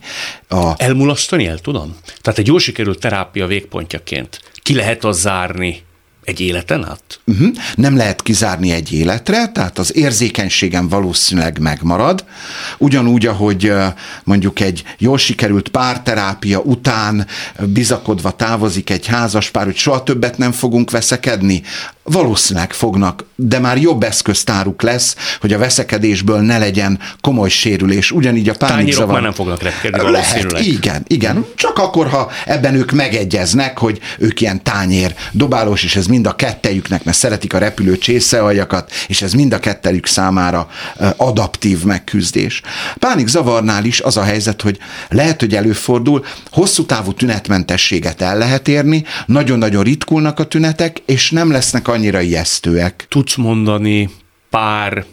[0.49, 0.73] A...
[0.77, 1.97] Elmulasztani el tudom?
[2.21, 5.83] Tehát egy jól sikerült terápia végpontjaként ki lehet az zárni
[6.25, 7.21] egy életen át?
[7.27, 7.49] Uh-huh.
[7.75, 12.25] Nem lehet kizárni egy életre, tehát az érzékenységem valószínűleg megmarad.
[12.79, 13.73] Ugyanúgy, ahogy
[14.25, 17.27] mondjuk egy jól sikerült párterápia után
[17.61, 21.63] bizakodva távozik egy házaspár, hogy soha többet nem fogunk veszekedni,
[22.05, 28.11] valószínűleg fognak, de már jobb eszköztáruk lesz, hogy a veszekedésből ne legyen komoly sérülés.
[28.11, 29.13] Ugyanígy a pánikzavar...
[29.13, 31.47] már nem fognak repkedni Lehet, igen, igen.
[31.55, 36.37] Csak akkor, ha ebben ők megegyeznek, hogy ők ilyen tányér dobálós, és ez mind a
[36.37, 40.69] kettejüknek, mert szeretik a repülő csészealjakat, és ez mind a kettejük számára
[41.17, 42.63] adaptív megküzdés.
[42.99, 49.05] Pánikzavarnál is az a helyzet, hogy lehet, hogy előfordul, hosszú távú tünetmentességet el lehet érni,
[49.27, 53.07] nagyon-nagyon ritkulnak a tünetek, és nem lesznek annyira ijesztőek.
[53.09, 54.11] Tudsz mondani
[54.51, 55.05] pár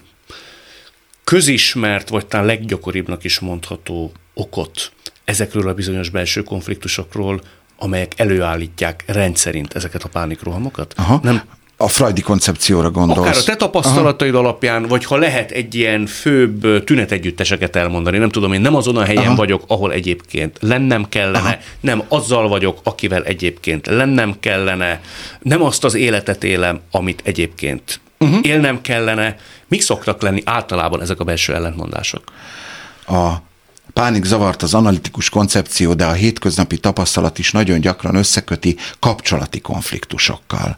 [1.24, 4.92] közismert, vagy talán leggyakoribbnak is mondható okot
[5.26, 7.42] ezekről a bizonyos belső konfliktusokról,
[7.78, 10.94] amelyek előállítják rendszerint ezeket a pánikrohamokat?
[10.98, 11.20] Aha.
[11.24, 11.42] Nem
[11.82, 13.20] a frajdi koncepcióra gondolsz.
[13.20, 14.44] Akár a te tapasztalataid Aha.
[14.44, 19.04] alapján, vagy ha lehet egy ilyen főbb tünetegyütteseket elmondani, nem tudom, én nem azon a
[19.04, 19.36] helyen Aha.
[19.36, 21.56] vagyok, ahol egyébként lennem kellene, Aha.
[21.80, 25.02] nem azzal vagyok, akivel egyébként lennem kellene,
[25.42, 28.39] nem azt az életet élem, amit egyébként uh-huh.
[28.42, 29.36] élnem kellene.
[29.68, 32.24] Mik szoktak lenni általában ezek a belső ellentmondások?
[33.08, 33.34] A
[34.00, 40.78] pánik zavart az analitikus koncepció, de a hétköznapi tapasztalat is nagyon gyakran összeköti kapcsolati konfliktusokkal.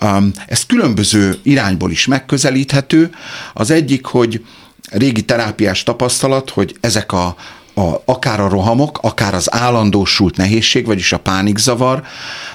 [0.00, 3.10] Um, ez különböző irányból is megközelíthető.
[3.54, 4.44] Az egyik, hogy
[4.90, 7.36] régi terápiás tapasztalat, hogy ezek a,
[7.74, 12.02] a, akár a rohamok, akár az állandósult nehézség, vagyis a pánikzavar,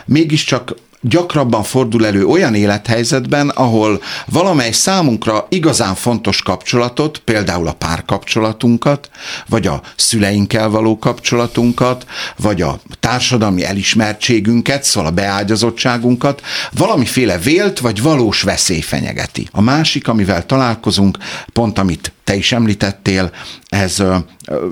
[0.05, 0.73] mégiscsak
[1.07, 9.09] gyakrabban fordul elő olyan élethelyzetben, ahol valamely számunkra igazán fontos kapcsolatot, például a párkapcsolatunkat,
[9.47, 12.05] vagy a szüleinkkel való kapcsolatunkat,
[12.37, 16.41] vagy a társadalmi elismertségünket, szóval a beágyazottságunkat,
[16.71, 19.47] valamiféle vélt vagy valós veszély fenyegeti.
[19.51, 21.17] A másik, amivel találkozunk,
[21.53, 23.31] pont amit te is említettél,
[23.75, 24.03] ez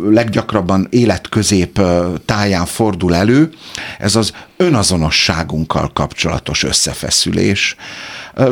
[0.10, 1.82] leggyakrabban életközép
[2.26, 3.50] táján fordul elő,
[4.00, 7.76] ez az önazonosságunkkal kapcsolatos összefeszülés.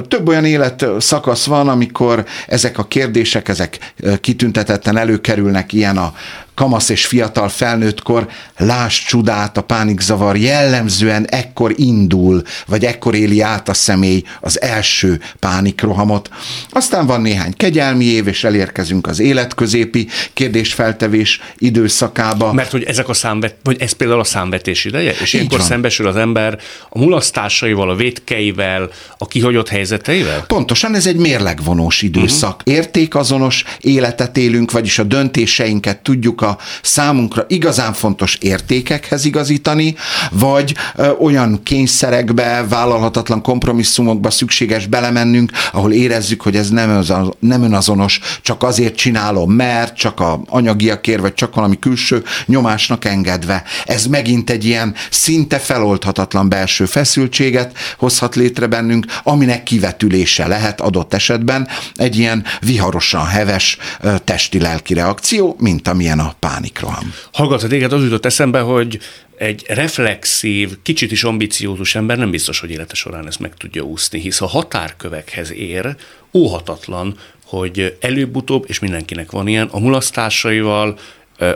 [0.07, 6.13] Több olyan élet szakasz van, amikor ezek a kérdések, ezek kitüntetetten előkerülnek, ilyen a
[6.53, 13.69] kamasz és fiatal felnőttkor, láss csodát, a pánikzavar jellemzően ekkor indul, vagy ekkor éli át
[13.69, 16.29] a személy az első pánikrohamot.
[16.69, 22.53] Aztán van néhány kegyelmi év, és elérkezünk az életközépi kérdésfeltevés időszakába.
[22.53, 25.67] Mert hogy ezek a számvet, vagy ez például a számvetés ideje, és ilyenkor van.
[25.67, 26.59] szembesül az ember
[26.89, 30.43] a mulasztásaival, a vétkeivel, a kihagyott helyzeteivel?
[30.47, 32.59] Pontosan, ez egy mérlegvonós időszak.
[32.59, 32.73] Uh-huh.
[32.73, 39.95] Értékazonos életet élünk, vagyis a döntéseinket tudjuk a számunkra igazán fontos értékekhez igazítani,
[40.31, 40.75] vagy
[41.19, 48.63] olyan kényszerekbe, vállalhatatlan kompromisszumokba szükséges belemennünk, ahol érezzük, hogy ez nem, az, nem önazonos, csak
[48.63, 53.63] azért csinálom, mert csak a anyagiakért, vagy csak valami külső nyomásnak engedve.
[53.85, 61.13] Ez megint egy ilyen szinte feloldhatatlan belső feszültséget hozhat létre bennünk, aminek kivetülése lehet adott
[61.13, 63.77] esetben egy ilyen viharosan heves
[64.23, 67.13] testi-lelki reakció, mint amilyen a pánikroham.
[67.33, 68.99] Hallgatva téged, az jutott eszembe, hogy
[69.37, 74.19] egy reflexív, kicsit is ambiciózus ember nem biztos, hogy élete során ezt meg tudja úszni,
[74.19, 75.95] hisz a határkövekhez ér,
[76.33, 80.99] óhatatlan, hogy előbb-utóbb, és mindenkinek van ilyen, a mulasztásaival,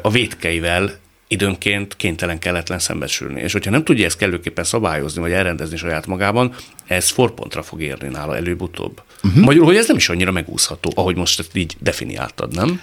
[0.01, 3.41] a vétkeivel időnként kénytelen kelletlen szembesülni.
[3.41, 6.55] És hogyha nem tudja ezt kellőképpen szabályozni, vagy elrendezni saját magában,
[6.87, 9.01] ez forpontra fog érni nála előbb-utóbb.
[9.25, 9.43] Uh-huh.
[9.43, 12.81] Magyarul, hogy ez nem is annyira megúszható, ahogy most ezt így definiáltad, nem?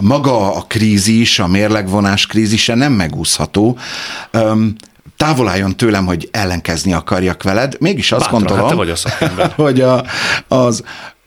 [0.00, 3.78] Maga a krízis, a mérlegvonás krízise nem megúszható.
[4.32, 4.74] Um,
[5.16, 7.76] távol álljon tőlem, hogy ellenkezni akarjak veled.
[7.80, 10.04] Mégis azt Bátra, gondolom, hát te vagy a hogy a,
[10.48, 10.82] az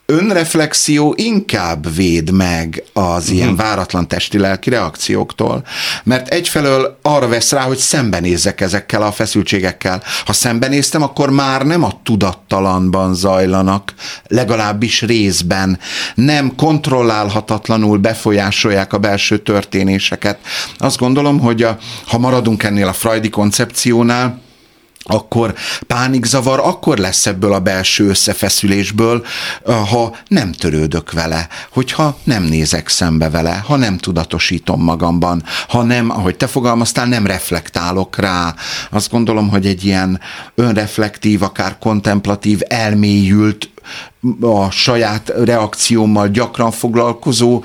[0.10, 3.36] önreflexió inkább véd meg az uh-huh.
[3.36, 5.64] ilyen váratlan testi-lelki reakcióktól,
[6.04, 10.04] mert egyfelől arra vesz rá, hogy szembenézzek ezekkel a feszültségekkel.
[10.26, 13.94] Ha szembenéztem, akkor már nem a tudattalanban zajlanak,
[14.28, 15.80] legalábbis részben,
[16.16, 20.40] nem kontrollálhatatlanul befolyásolják a belső történéseket.
[20.78, 24.46] Azt gondolom, hogy a, ha maradunk ennél a Freudi koncepciónál,
[25.08, 25.56] akkor
[25.88, 29.26] pánikzavar akkor lesz ebből a belső összefeszülésből,
[29.66, 36.10] ha nem törődök vele, hogyha nem nézek szembe vele, ha nem tudatosítom magamban, ha nem,
[36.10, 38.56] ahogy te fogalmaztál, nem reflektálok rá.
[38.90, 40.20] Azt gondolom, hogy egy ilyen
[40.56, 43.70] önreflektív, akár kontemplatív, elmélyült
[44.42, 47.64] a saját reakciómmal gyakran foglalkozó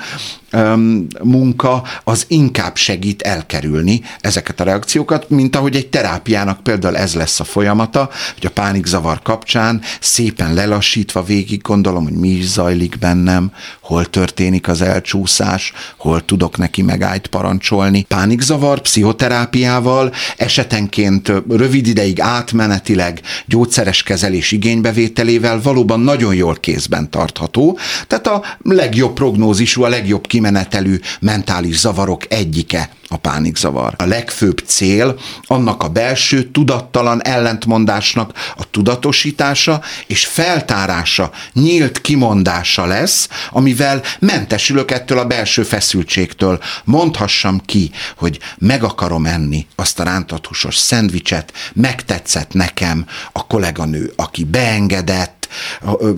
[1.23, 7.41] munka, az inkább segít elkerülni ezeket a reakciókat, mint ahogy egy terápiának például ez lesz
[7.41, 13.53] a folyamata, hogy a pánikzavar kapcsán szépen lelassítva végig gondolom, hogy mi is zajlik bennem,
[13.81, 18.03] hol történik az elcsúszás, hol tudok neki megállt parancsolni.
[18.09, 28.27] Pánikzavar pszichoterápiával esetenként rövid ideig átmenetileg gyógyszeres kezelés igénybevételével valóban nagyon jól kézben tartható, tehát
[28.27, 33.95] a legjobb prognózisú, a legjobb kimenetelű mentális zavarok egyike a pánikzavar.
[33.97, 43.29] A legfőbb cél annak a belső tudattalan ellentmondásnak a tudatosítása és feltárása, nyílt kimondása lesz,
[43.51, 46.61] amivel mentesülök ettől a belső feszültségtől.
[46.85, 54.13] Mondhassam ki, hogy meg akarom enni azt a rántott húsos szendvicset, megtetszett nekem a kolléganő,
[54.17, 55.42] aki beengedett,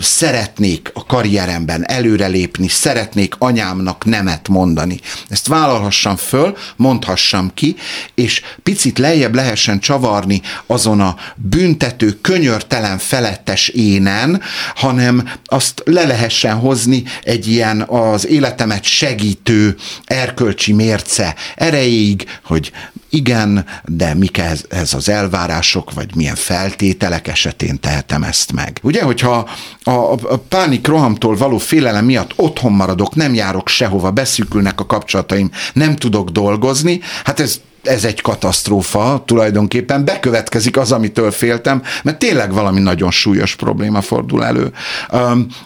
[0.01, 5.01] szeretnék a karrieremben előrelépni, szeretnék anyámnak nemet mondani.
[5.29, 7.77] Ezt vállalhassam föl, mondhassam ki,
[8.15, 14.43] és picit lejjebb lehessen csavarni azon a büntető, könyörtelen felettes énen,
[14.75, 22.73] hanem azt le lehessen hozni egy ilyen az életemet segítő erkölcsi mérce erejéig, hogy
[23.15, 28.79] igen, de mik ez, ez az elvárások, vagy milyen feltételek esetén tehetem ezt meg.
[28.83, 29.49] Ugye, hogyha
[29.83, 35.51] a, a pánik rohamtól való félelem miatt otthon maradok, nem járok sehova, beszűkülnek a kapcsolataim,
[35.73, 42.53] nem tudok dolgozni, hát ez ez egy katasztrófa tulajdonképpen, bekövetkezik az, amitől féltem, mert tényleg
[42.53, 44.73] valami nagyon súlyos probléma fordul elő.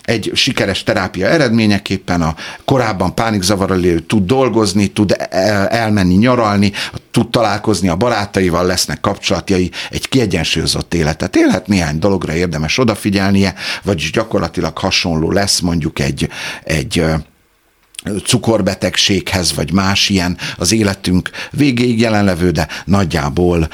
[0.03, 5.17] Egy sikeres terápia eredményeképpen a korábban pánikzavarral élő tud dolgozni, tud
[5.69, 6.73] elmenni nyaralni,
[7.11, 14.11] tud találkozni a barátaival, lesznek kapcsolatjai, egy kiegyensúlyozott életet élhet, néhány dologra érdemes odafigyelnie, vagyis
[14.11, 16.29] gyakorlatilag hasonló lesz mondjuk egy,
[16.65, 17.05] egy
[18.25, 23.69] cukorbetegséghez, vagy más ilyen az életünk végéig jelenlevő, de nagyjából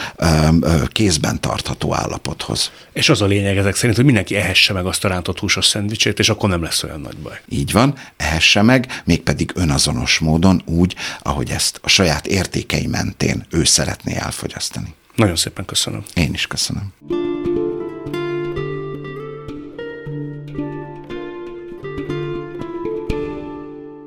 [0.88, 2.70] kézben tartható állapothoz.
[2.92, 6.18] És az a lényeg ezek szerint, hogy mindenki ehesse meg azt a rántott húsos szendvicsét,
[6.18, 7.40] és akkor nem lesz olyan nagy baj.
[7.48, 13.64] Így van, ehesse meg, mégpedig önazonos módon, úgy, ahogy ezt a saját értékei mentén ő
[13.64, 14.94] szeretné elfogyasztani.
[15.14, 16.02] Nagyon szépen köszönöm.
[16.14, 16.92] Én is köszönöm.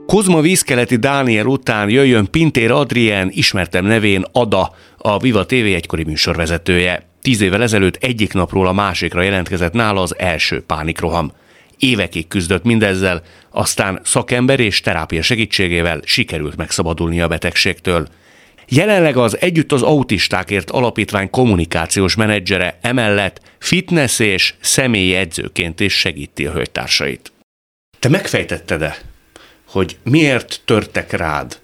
[0.08, 7.08] Kozma vízkeleti Dániel után jöjjön Pintér Adrien, ismertem nevén Ada, a Viva TV egykori műsorvezetője.
[7.22, 11.32] Tíz évvel ezelőtt egyik napról a másikra jelentkezett nála az első pánikroham.
[11.78, 18.08] Évekig küzdött mindezzel, aztán szakember és terápia segítségével sikerült megszabadulni a betegségtől.
[18.68, 26.46] Jelenleg az Együtt az Autistákért Alapítvány kommunikációs menedzsere emellett fitness és személyi edzőként is segíti
[26.46, 27.32] a hölgytársait.
[28.00, 28.98] Te megfejtetted-e,
[29.68, 31.60] hogy miért törtek rád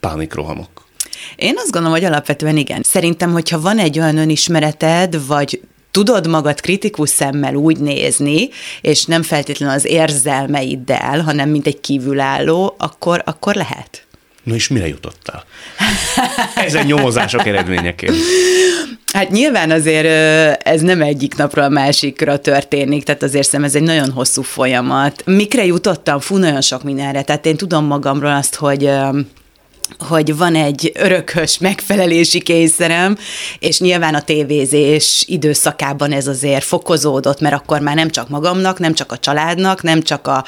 [0.00, 0.86] pánikrohamok?
[1.36, 2.82] Én azt gondolom, hogy alapvetően igen.
[2.82, 8.48] Szerintem, hogyha van egy olyan önismereted, vagy tudod magad kritikus szemmel úgy nézni,
[8.80, 14.06] és nem feltétlenül az érzelmeiddel, hanem mint egy kívülálló, akkor, akkor lehet.
[14.46, 15.44] No és mire jutottál?
[16.54, 18.16] Ezen nyomozások eredményeként.
[19.12, 20.06] Hát nyilván azért
[20.66, 25.22] ez nem egyik napról a másikra történik, tehát azért szem ez egy nagyon hosszú folyamat.
[25.24, 26.20] Mikre jutottam?
[26.20, 27.22] Fú, nagyon sok mindenre.
[27.22, 28.90] Tehát én tudom magamról azt, hogy
[29.98, 33.16] hogy van egy örökös megfelelési kényszerem,
[33.58, 38.94] és nyilván a tévézés időszakában ez azért fokozódott, mert akkor már nem csak magamnak, nem
[38.94, 40.44] csak a családnak, nem csak a,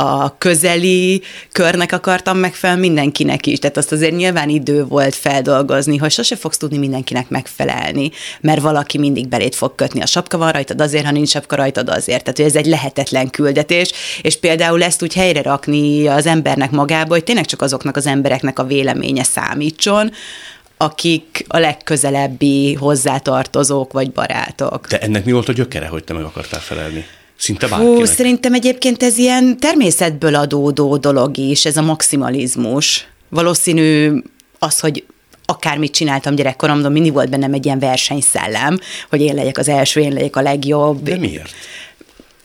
[0.00, 3.58] a közeli körnek akartam megfelelni, mindenkinek is.
[3.58, 8.98] Tehát azt azért nyilván idő volt feldolgozni, hogy sose fogsz tudni mindenkinek megfelelni, mert valaki
[8.98, 10.00] mindig belét fog kötni.
[10.00, 12.22] A sapka van rajtad azért, ha nincs sapka rajtad azért.
[12.22, 17.14] Tehát hogy ez egy lehetetlen küldetés, és például ezt úgy helyre rakni az embernek magába,
[17.14, 20.12] hogy tényleg csak azoknak az embereknek a véleménye számítson,
[20.76, 24.86] akik a legközelebbi hozzátartozók vagy barátok.
[24.86, 27.06] De ennek mi volt a gyökere, hogy te meg akartál felelni?
[27.38, 27.96] Szinte bárkinek.
[27.96, 33.06] Hú, szerintem egyébként ez ilyen természetből adódó dolog is, ez a maximalizmus.
[33.28, 34.12] Valószínű
[34.58, 35.04] az, hogy
[35.44, 38.78] akármit csináltam gyerekkoromban, mindig volt bennem egy ilyen versenyszellem,
[39.10, 41.02] hogy én legyek az első, én legyek a legjobb.
[41.02, 41.50] De miért?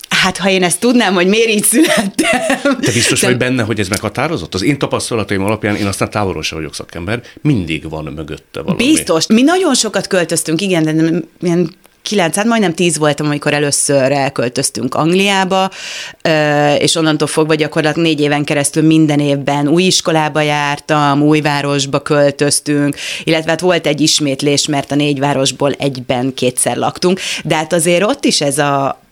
[0.10, 2.39] Hát, ha én ezt tudnám, hogy miért így születtem.
[2.62, 4.53] Te biztos vagy benne, hogy ez meghatározott?
[4.53, 8.86] Az én tapasztalataim alapján, én aztán távolról sem vagyok szakember, mindig van mögötte valami.
[8.86, 9.27] Biztos.
[9.27, 14.96] Mi nagyon sokat költöztünk, igen, de ilyen kilenc, hát majdnem tíz voltam, amikor először elköltöztünk
[14.96, 15.70] Angliába,
[16.78, 22.96] és onnantól fogva gyakorlatilag négy éven keresztül minden évben új iskolába jártam, új városba költöztünk,
[23.24, 28.04] illetve hát volt egy ismétlés, mert a négy városból egyben kétszer laktunk, de hát azért
[28.04, 29.03] ott is ez a,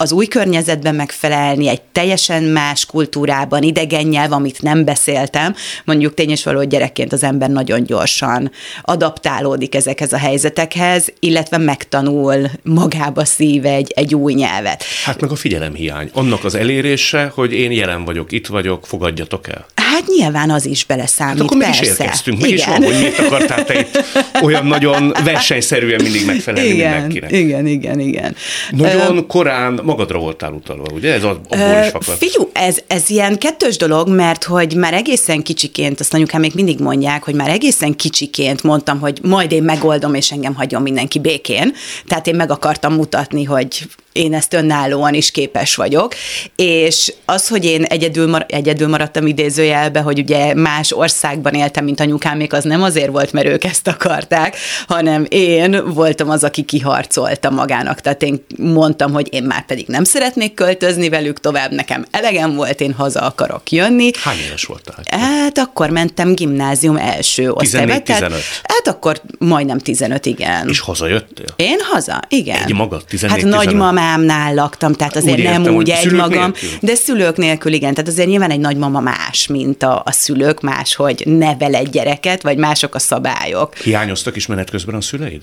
[0.00, 6.30] az új környezetben megfelelni, egy teljesen más kultúrában, idegen nyelv, amit nem beszéltem, mondjuk tény
[6.30, 8.50] és való, gyerekként az ember nagyon gyorsan
[8.82, 14.84] adaptálódik ezekhez a helyzetekhez, illetve megtanul magába szív egy, egy új nyelvet.
[15.04, 16.10] Hát meg a figyelemhiány.
[16.12, 19.66] Annak az elérése, hogy én jelen vagyok, itt vagyok, fogadjatok el.
[19.90, 21.80] Hát nyilván az is beleszámít, hát akkor persze.
[21.80, 22.58] Meg is érkeztünk, meg igen.
[22.58, 24.04] is van, hogy miért akartál te itt
[24.42, 27.32] olyan nagyon versenyszerűen mindig megfelelni igen, mindenkinek.
[27.32, 28.36] Igen, igen, igen.
[28.70, 31.12] Nagyon uh, korán magadra voltál utalva, ugye?
[31.12, 32.16] Ez abból uh, is fakad.
[32.16, 36.78] Figyú, ez, ez ilyen kettős dolog, mert hogy már egészen kicsiként, azt anyukám még mindig
[36.78, 41.74] mondják, hogy már egészen kicsiként mondtam, hogy majd én megoldom, és engem hagyjon mindenki békén.
[42.06, 46.14] Tehát én meg akartam mutatni, hogy én ezt önállóan is képes vagyok,
[46.56, 51.84] és az, hogy én egyedül, mar- egyedül maradtam idézőjelben, idézőjelbe, hogy ugye más országban éltem,
[51.84, 54.56] mint anyukám, még az nem azért volt, mert ők ezt akarták,
[54.86, 58.00] hanem én voltam az, aki kiharcolta magának.
[58.00, 62.80] Tehát én mondtam, hogy én már pedig nem szeretnék költözni velük tovább, nekem elegem volt,
[62.80, 64.10] én haza akarok jönni.
[64.22, 64.96] Hány éves voltál?
[65.10, 67.92] Hát akkor mentem gimnázium első osztályba.
[67.94, 68.32] 14-15?
[68.62, 70.68] Hát akkor majdnem 15, igen.
[70.68, 71.46] És hazajöttél?
[71.56, 72.62] Én haza, igen.
[72.62, 76.68] Egy magad, 14 Hát nagymamámnál laktam, tehát azért úgy nem értem, úgy egy magam, nélkül?
[76.80, 77.94] de szülők nélkül, igen.
[77.94, 82.42] Tehát azért nyilván egy nagymama más, mint a, a szülők, más, hogy nevel egy gyereket,
[82.42, 83.76] vagy mások a szabályok.
[83.76, 85.42] Hiányoztak is menet közben a szüleid?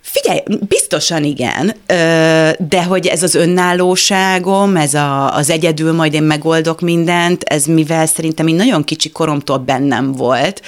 [0.00, 1.74] Figyelj, biztosan igen,
[2.58, 8.06] de hogy ez az önállóságom, ez a, az egyedül majd én megoldok mindent, ez mivel
[8.06, 10.62] szerintem én nagyon kicsi koromtól bennem volt,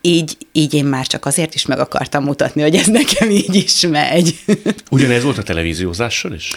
[0.00, 3.80] így, így én már csak azért is meg akartam mutatni, hogy ez nekem így is
[3.80, 4.34] megy.
[4.90, 6.50] Ugyanez volt a televíziózással is?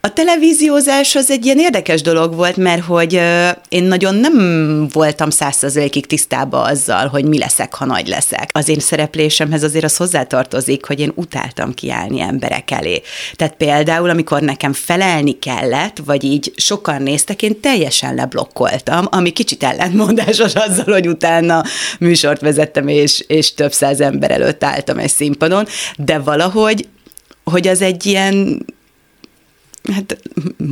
[0.00, 3.20] A televíziózás az egy ilyen érdekes dolog volt, mert hogy
[3.68, 8.50] én nagyon nem voltam százszerzelékig tisztában azzal, hogy mi leszek, ha nagy leszek.
[8.52, 13.02] Az én szereplésemhez azért az hozzátartozik, hogy én utáltam kiállni emberek elé.
[13.34, 19.62] Tehát például, amikor nekem felelni kellett, vagy így sokan néztek, én teljesen leblokkoltam, ami kicsit
[19.62, 21.62] ellentmondásos azzal, hogy utána
[21.98, 22.40] műsort
[22.76, 25.66] vezettem és, és több száz ember előtt álltam egy színpadon,
[25.96, 26.88] de valahogy,
[27.44, 28.64] hogy az egy ilyen
[29.92, 30.18] hát,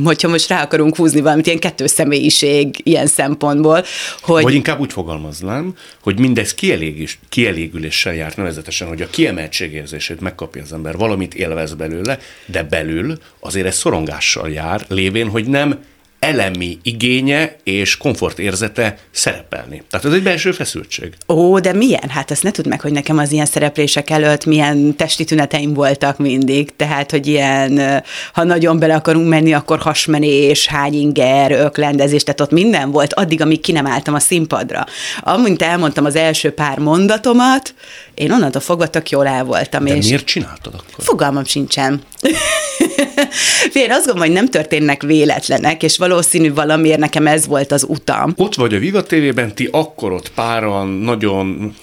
[0.03, 3.83] hogyha most rá akarunk húzni valamit, ilyen kettő személyiség ilyen szempontból,
[4.21, 4.43] hogy...
[4.43, 10.73] Vagy inkább úgy fogalmaznám, hogy mindez kielégés, kielégüléssel járt nevezetesen, hogy a kiemeltségérzését megkapja az
[10.73, 15.79] ember, valamit élvez belőle, de belül azért ez szorongással jár, lévén, hogy nem
[16.25, 19.83] elemi igénye és komfortérzete szerepelni.
[19.89, 21.13] Tehát ez egy belső feszültség.
[21.27, 22.09] Ó, de milyen?
[22.09, 26.17] Hát ezt ne tudd meg, hogy nekem az ilyen szereplések előtt milyen testi tüneteim voltak
[26.17, 26.75] mindig.
[26.75, 28.03] Tehát, hogy ilyen,
[28.33, 33.61] ha nagyon bele akarunk menni, akkor hasmenés, hányinger, öklendezés, tehát ott minden volt, addig, amíg
[33.61, 34.85] ki nem álltam a színpadra.
[35.19, 37.73] Amint elmondtam az első pár mondatomat,
[38.13, 39.85] én onnantól fogva tök jól el voltam.
[39.85, 41.03] De és miért csináltad akkor?
[41.03, 42.01] Fogalmam sincsen.
[43.73, 48.33] Én azt gondolom, hogy nem történnek véletlenek, és valószínű valamiért nekem ez volt az utam.
[48.35, 51.75] Ott vagy a Viva TV-ben, ti akkor ott páran nagyon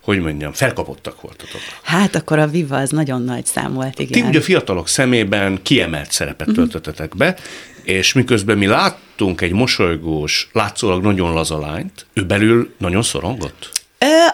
[0.00, 1.60] hogy mondjam, felkapottak voltatok.
[1.82, 4.22] Hát akkor a Viva az nagyon nagy szám volt, igen.
[4.22, 6.68] Ti ugye a fiatalok szemében kiemelt szerepet uh-huh.
[6.68, 7.36] töltöttetek be,
[7.82, 13.70] és miközben mi láttunk egy mosolygós, látszólag nagyon laza lányt, ő belül nagyon szorongott?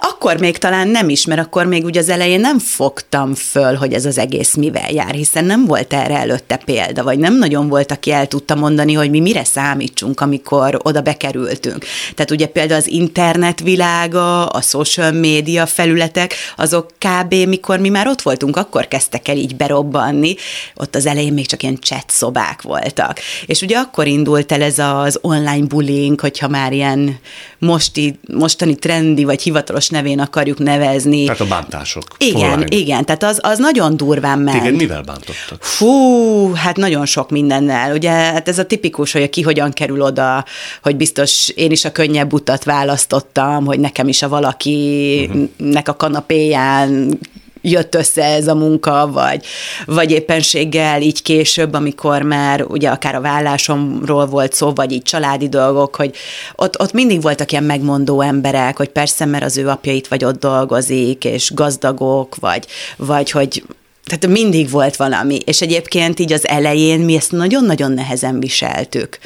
[0.01, 3.93] Akkor még talán nem is, mert akkor még ugye az elején nem fogtam föl, hogy
[3.93, 7.93] ez az egész mivel jár, hiszen nem volt erre előtte példa, vagy nem nagyon volt,
[7.93, 11.85] aki el tudta mondani, hogy mi mire számítsunk, amikor oda bekerültünk.
[12.15, 17.35] Tehát ugye például az internet világa, a social média felületek, azok kb.
[17.35, 20.35] mikor mi már ott voltunk, akkor kezdtek el így berobbanni,
[20.75, 23.19] ott az elején még csak ilyen chat szobák voltak.
[23.47, 27.19] És ugye akkor indult el ez az online bullying, hogyha már ilyen
[27.59, 31.25] mosti, mostani trendi vagy hivatalos nevén akarjuk nevezni.
[31.25, 32.05] Tehát a bántások.
[32.19, 32.77] Igen, online.
[32.77, 34.61] igen, tehát az, az nagyon durván ment.
[34.61, 35.63] Igen, mivel bántottak?
[35.63, 37.95] Fú, hát nagyon sok mindennel.
[37.95, 40.45] Ugye hát ez a tipikus, hogy ki hogyan kerül oda,
[40.83, 47.19] hogy biztos én is a könnyebb utat választottam, hogy nekem is a valakinek a kanapéján
[47.65, 49.45] jött össze ez a munka, vagy,
[49.87, 55.49] vagy éppenséggel így később, amikor már ugye akár a vállásomról volt szó, vagy így családi
[55.49, 56.15] dolgok, hogy
[56.55, 60.25] ott, ott mindig voltak ilyen megmondó emberek, hogy persze, mert az ő apja itt vagy
[60.25, 63.63] ott dolgozik, és gazdagok, vagy, vagy hogy
[64.05, 69.19] tehát mindig volt valami, és egyébként így az elején mi ezt nagyon-nagyon nehezen viseltük.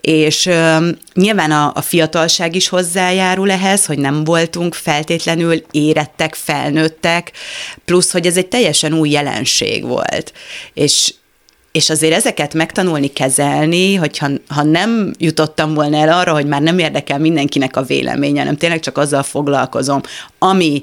[0.00, 7.32] És ö, nyilván a, a fiatalság is hozzájárul ehhez, hogy nem voltunk feltétlenül érettek, felnőttek,
[7.84, 10.32] plusz, hogy ez egy teljesen új jelenség volt.
[10.74, 11.12] És
[11.72, 16.78] és azért ezeket megtanulni, kezelni, hogyha ha nem jutottam volna el arra, hogy már nem
[16.78, 20.00] érdekel mindenkinek a véleménye, hanem tényleg csak azzal foglalkozom,
[20.38, 20.82] ami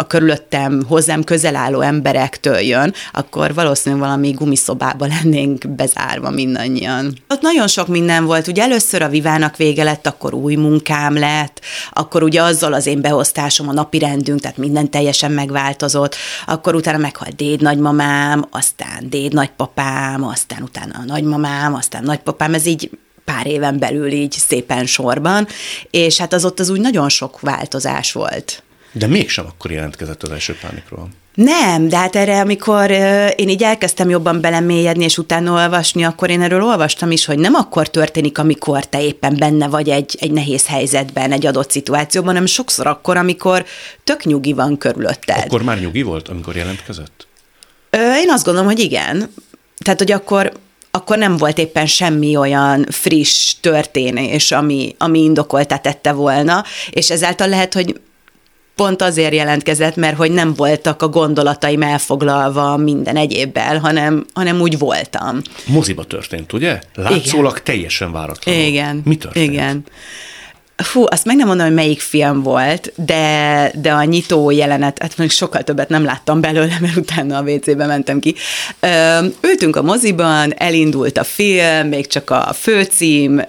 [0.00, 7.16] a körülöttem hozzám közel álló emberektől jön, akkor valószínűleg valami gumiszobába lennénk bezárva mindannyian.
[7.28, 11.60] Ott nagyon sok minden volt, ugye először a Vivának vége lett, akkor új munkám lett,
[11.90, 16.98] akkor ugye azzal az én beosztásom, a napi rendünk, tehát minden teljesen megváltozott, akkor utána
[16.98, 22.90] meghalt déd nagymamám, aztán déd nagypapám, aztán utána a nagymamám, aztán nagypapám, ez így
[23.24, 25.46] pár éven belül így szépen sorban,
[25.90, 28.62] és hát az ott az úgy nagyon sok változás volt.
[28.92, 31.08] De mégsem akkor jelentkezett az első pánikról.
[31.34, 32.90] Nem, de hát erre, amikor
[33.36, 37.54] én így elkezdtem jobban belemélyedni, és utána olvasni, akkor én erről olvastam is, hogy nem
[37.54, 42.46] akkor történik, amikor te éppen benne vagy egy, egy nehéz helyzetben, egy adott szituációban, hanem
[42.46, 43.64] sokszor akkor, amikor
[44.04, 45.44] tök nyugi van körülötted.
[45.44, 47.26] Akkor már nyugi volt, amikor jelentkezett?
[48.22, 49.32] Én azt gondolom, hogy igen.
[49.84, 50.52] Tehát, hogy akkor
[50.92, 57.48] akkor nem volt éppen semmi olyan friss történés, ami, ami indokoltá tette volna, és ezáltal
[57.48, 58.00] lehet, hogy
[58.80, 64.78] pont azért jelentkezett, mert hogy nem voltak a gondolataim elfoglalva minden egyébbel, hanem, hanem úgy
[64.78, 65.40] voltam.
[65.66, 66.80] Moziba történt, ugye?
[66.94, 67.64] Látszólag Igen.
[67.64, 68.54] teljesen váratlan.
[68.54, 69.02] Igen.
[69.04, 69.52] Mi történt?
[69.52, 69.84] Igen.
[70.82, 75.16] Fú, azt meg nem mondom, hogy melyik film volt, de, de a nyitó jelenet, hát
[75.16, 78.34] mondjuk sokkal többet nem láttam belőle, mert utána a WC-be mentem ki.
[79.40, 83.42] Ültünk a moziban, elindult a film, még csak a főcím,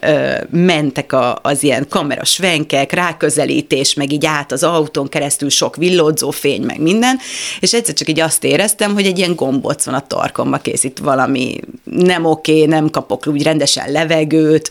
[0.49, 6.61] mentek a, az ilyen kamerasvenkek, ráközelítés, meg így át az autón keresztül sok villódzó fény,
[6.61, 7.19] meg minden,
[7.59, 11.59] és egyszer csak így azt éreztem, hogy egy ilyen gombóc van a torkomba, készít valami
[11.83, 14.69] nem oké, nem kapok úgy rendesen levegőt,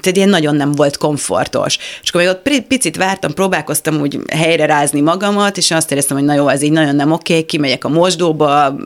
[0.00, 1.78] tehát ilyen nagyon nem volt komfortos.
[2.02, 6.26] És akkor még ott picit vártam, próbálkoztam úgy helyre rázni magamat, és azt éreztem, hogy
[6.26, 8.76] na jó, ez így nagyon nem oké, kimegyek a mosdóba,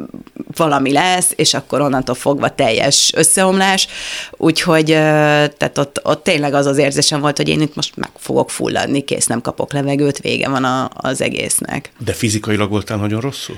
[0.56, 3.88] valami lesz, és akkor onnantól fogva teljes összeomlás.
[4.30, 8.50] Úgyhogy tehát ott, ott tényleg az az érzésem volt, hogy én itt most meg fogok
[8.50, 11.92] fulladni, kész, nem kapok levegőt, vége van a, az egésznek.
[12.04, 13.56] De fizikailag voltál nagyon rosszul?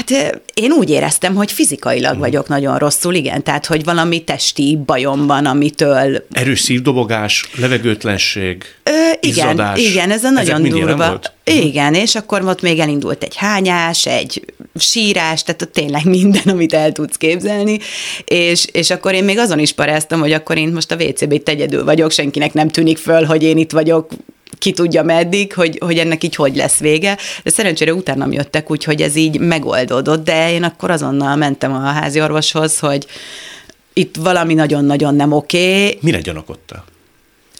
[0.00, 2.20] Hát én úgy éreztem, hogy fizikailag uh-huh.
[2.20, 6.26] vagyok nagyon rosszul, igen, tehát hogy valami testi bajom van, amitől...
[6.32, 8.90] Erős szívdobogás, levegőtlenség, Ö,
[9.20, 9.80] igen, izzadás.
[9.80, 11.20] igen, ez a nagyon durva.
[11.44, 11.58] Mhm.
[11.58, 14.44] Igen, és akkor ott még elindult egy hányás, egy
[14.74, 17.78] sírás, tehát ott tényleg minden, amit el tudsz képzelni,
[18.24, 21.48] és, és akkor én még azon is paráztam, hogy akkor én most a WC-be itt
[21.48, 24.10] egyedül vagyok, senkinek nem tűnik föl, hogy én itt vagyok
[24.60, 27.18] ki tudja meddig, hogy, hogy ennek így hogy lesz vége.
[27.42, 32.20] De szerencsére utána jöttek, úgyhogy ez így megoldódott, de én akkor azonnal mentem a házi
[32.20, 33.06] orvoshoz, hogy
[33.92, 35.98] itt valami nagyon-nagyon nem oké.
[36.00, 36.84] Mire gyanakodtál?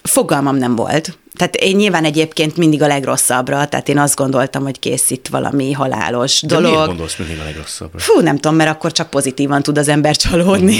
[0.03, 1.18] Fogalmam nem volt.
[1.36, 6.40] Tehát én nyilván egyébként mindig a legrosszabbra, tehát én azt gondoltam, hogy készít valami halálos
[6.40, 6.70] De dolog.
[6.70, 7.98] miért gondolsz mindig a legrosszabbra?
[7.98, 10.76] Fú, nem tudom, mert akkor csak pozitívan tud az ember csalódni.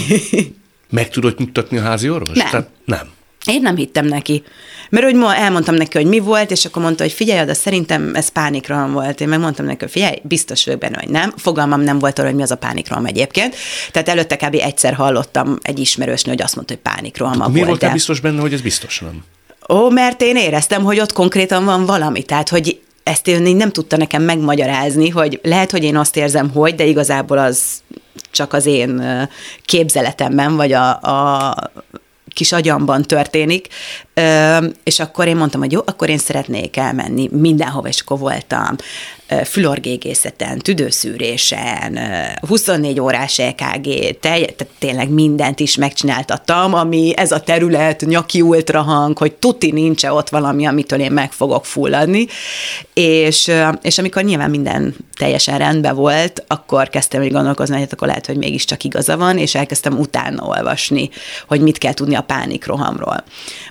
[0.91, 2.37] Meg tudod nyugtatni a házi orvos?
[2.37, 2.51] Nem.
[2.51, 3.11] Tehát nem.
[3.47, 4.43] Én nem hittem neki.
[4.91, 8.15] Mert hogy ma elmondtam neki, hogy mi volt, és akkor mondta, hogy figyelj de szerintem
[8.15, 9.21] ez pánikroham volt.
[9.21, 11.33] Én megmondtam neki, hogy figyelj, biztos vagyok benne, hogy nem.
[11.37, 13.57] Fogalmam nem volt arra, hogy mi az a pánikroham egyébként.
[13.91, 14.55] Tehát előtte kb.
[14.55, 17.53] egyszer hallottam egy ismerősnél, hogy azt mondta, hogy pánikroham volt.
[17.53, 19.25] Miért voltál biztos benne, hogy ez biztos nem?
[19.69, 22.23] Ó, mert én éreztem, hogy ott konkrétan van valami.
[22.23, 26.75] Tehát, hogy ezt én nem tudta nekem megmagyarázni, hogy lehet, hogy én azt érzem, hogy,
[26.75, 27.63] de igazából az
[28.31, 29.03] csak az én
[29.65, 31.55] képzeletemben, vagy a, a
[32.41, 33.69] kis agyamban történik,
[34.83, 38.77] és akkor én mondtam, hogy jó, akkor én szeretnék elmenni mindenhova, és akkor voltam
[39.45, 41.99] fülorgégészeten, tüdőszűrésen,
[42.49, 49.33] 24 órás EKG, tehát tényleg mindent is megcsináltattam, ami ez a terület, nyaki ultrahang, hogy
[49.33, 52.27] tuti nincs ott valami, amitől én meg fogok fulladni,
[52.95, 53.51] és,
[53.83, 58.27] és amikor nyilván minden teljesen rendben volt, akkor kezdtem egy gondolkozni, hogy hát akkor lehet,
[58.27, 61.11] hogy mégiscsak igaza van, és elkezdtem utána olvasni,
[61.49, 63.25] hogy mit kell tudni a pánikrohamról,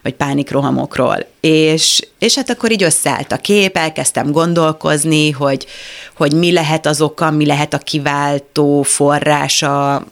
[0.03, 1.25] vagy pánikrohamokról.
[1.39, 5.65] És, és hát akkor így összeállt a kép, elkezdtem gondolkozni, hogy,
[6.15, 10.03] hogy mi lehet az oka, mi lehet a kiváltó forrása,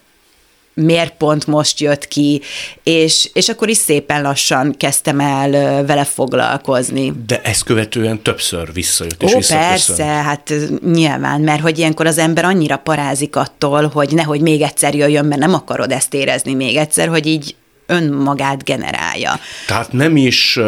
[0.74, 2.42] miért pont most jött ki,
[2.84, 7.14] és, és akkor is szépen lassan kezdtem el vele foglalkozni.
[7.26, 10.54] De ezt követően többször visszajött és Ó, persze, hát
[10.94, 15.42] nyilván, mert hogy ilyenkor az ember annyira parázik attól, hogy nehogy még egyszer jöjjön, mert
[15.42, 17.56] nem akarod ezt érezni még egyszer, hogy így
[17.88, 19.40] önmagát generálja.
[19.68, 20.60] Tehát nem is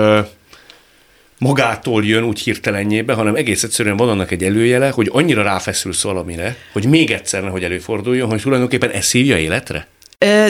[1.37, 6.55] magától jön úgy hirtelenjébe, hanem egész egyszerűen van annak egy előjele, hogy annyira ráfeszülsz valamire,
[6.71, 9.87] hogy még egyszer nehogy előforduljon, hogy tulajdonképpen ez szívja életre?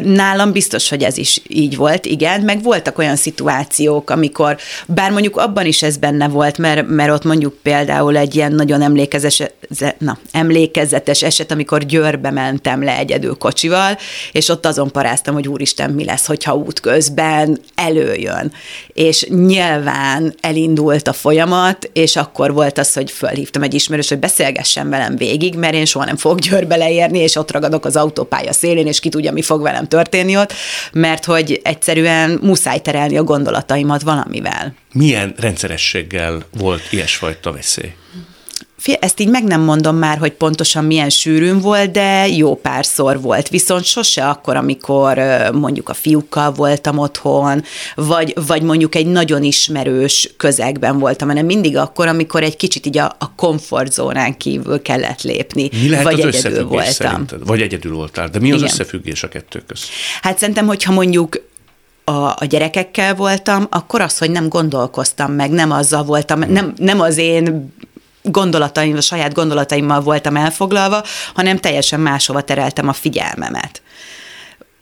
[0.04, 4.58] Nálam biztos, hogy ez is így volt, igen, meg voltak olyan szituációk, amikor,
[4.88, 8.82] bár mondjuk abban is ez benne volt, mert, mert ott mondjuk például egy ilyen nagyon
[8.82, 9.52] emlékezetes,
[9.98, 13.98] na, emlékezetes eset, amikor Győrbe mentem le egyedül kocsival,
[14.32, 18.52] és ott azon paráztam, hogy úristen, mi lesz, hogyha útközben előjön.
[18.94, 24.90] És nyilván elindult a folyamat, és akkor volt az, hogy fölhívtam egy ismerős, hogy beszélgessen
[24.90, 28.88] velem végig, mert én soha nem fogok Győrbe leérni, és ott ragadok az autópálya szélén,
[28.88, 30.54] és ki tudja, mi fog fog velem történni ott,
[30.92, 34.74] mert hogy egyszerűen muszáj terelni a gondolataimat valamivel.
[34.94, 37.94] Milyen rendszerességgel volt ilyesfajta veszély?
[39.00, 43.50] Ezt így meg nem mondom már, hogy pontosan milyen sűrűn volt, de jó párszor volt.
[43.50, 45.22] Viszont sose akkor, amikor
[45.54, 47.64] mondjuk a fiúkkal voltam otthon,
[47.96, 52.98] vagy, vagy mondjuk egy nagyon ismerős közegben voltam, hanem mindig akkor, amikor egy kicsit így
[52.98, 55.70] a, a komfortzónán kívül kellett lépni.
[55.82, 56.92] Mi lehet vagy az egyedül voltam.
[56.92, 57.46] Szerinted?
[57.46, 58.72] Vagy egyedül voltál, de mi az Igen.
[58.72, 59.88] összefüggés a kettő közt?
[60.22, 61.48] Hát szerintem, hogyha mondjuk
[62.10, 67.00] a, a gyerekekkel voltam, akkor az, hogy nem gondolkoztam meg, nem azzal voltam, nem, nem
[67.00, 67.74] az én
[68.22, 71.04] gondolataim, a saját gondolataimmal voltam elfoglalva,
[71.34, 73.82] hanem teljesen máshova tereltem a figyelmemet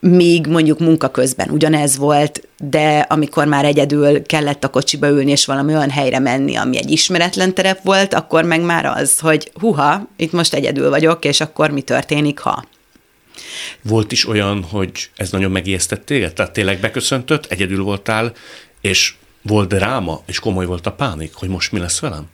[0.00, 5.46] míg mondjuk munka közben ugyanez volt, de amikor már egyedül kellett a kocsiba ülni, és
[5.46, 10.08] valami olyan helyre menni, ami egy ismeretlen terep volt, akkor meg már az, hogy huha,
[10.16, 12.64] itt most egyedül vagyok, és akkor mi történik, ha.
[13.82, 16.32] Volt is olyan, hogy ez nagyon megijesztett téged?
[16.32, 18.32] Tehát tényleg beköszöntött, egyedül voltál,
[18.80, 22.26] és volt dráma, és komoly volt a pánik, hogy most mi lesz velem?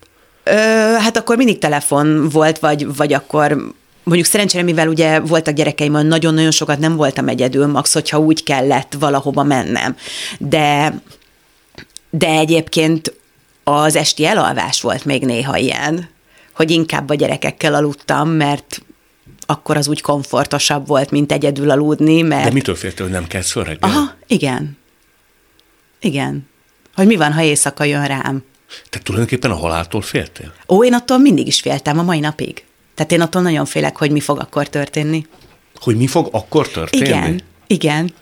[0.45, 0.53] Ö,
[0.99, 6.51] hát akkor mindig telefon volt, vagy, vagy akkor mondjuk szerencsére, mivel ugye voltak gyerekeim, nagyon-nagyon
[6.51, 9.97] sokat nem voltam egyedül, max, hogyha úgy kellett valahova mennem.
[10.39, 10.95] De,
[12.11, 13.15] de egyébként
[13.65, 16.09] az esti elalvás volt még néha ilyen,
[16.55, 18.83] hogy inkább a gyerekekkel aludtam, mert
[19.47, 22.45] akkor az úgy komfortosabb volt, mint egyedül aludni, mert...
[22.45, 24.79] De mitől féltél, hogy nem kell föl Aha, igen.
[26.01, 26.49] Igen.
[26.95, 28.45] Hogy mi van, ha éjszaka jön rám?
[28.91, 30.53] Te tulajdonképpen a haláltól féltél?
[30.68, 32.64] Ó, én attól mindig is féltem, a mai napig.
[32.95, 35.27] Tehát én attól nagyon félek, hogy mi fog akkor történni.
[35.75, 37.05] Hogy mi fog akkor történni?
[37.05, 38.12] Igen, igen.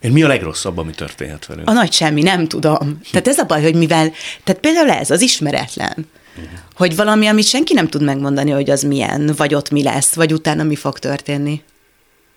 [0.00, 1.68] Én mi a legrosszabb, ami történhet velünk?
[1.68, 3.00] A nagy semmi, nem tudom.
[3.10, 4.12] Tehát ez a baj, hogy mivel,
[4.44, 5.94] tehát például ez, az ismeretlen,
[6.36, 6.58] uh-huh.
[6.74, 10.32] hogy valami, amit senki nem tud megmondani, hogy az milyen, vagy ott mi lesz, vagy
[10.32, 11.62] utána mi fog történni.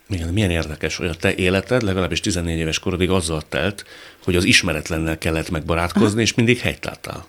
[0.10, 3.86] Igen, milyen érdekes, hogy a te életed legalábbis 14 éves korodig azzal telt,
[4.24, 6.22] hogy az ismeretlennel kellett megbarátkozni, Aha.
[6.22, 7.26] és mindig helytálltál.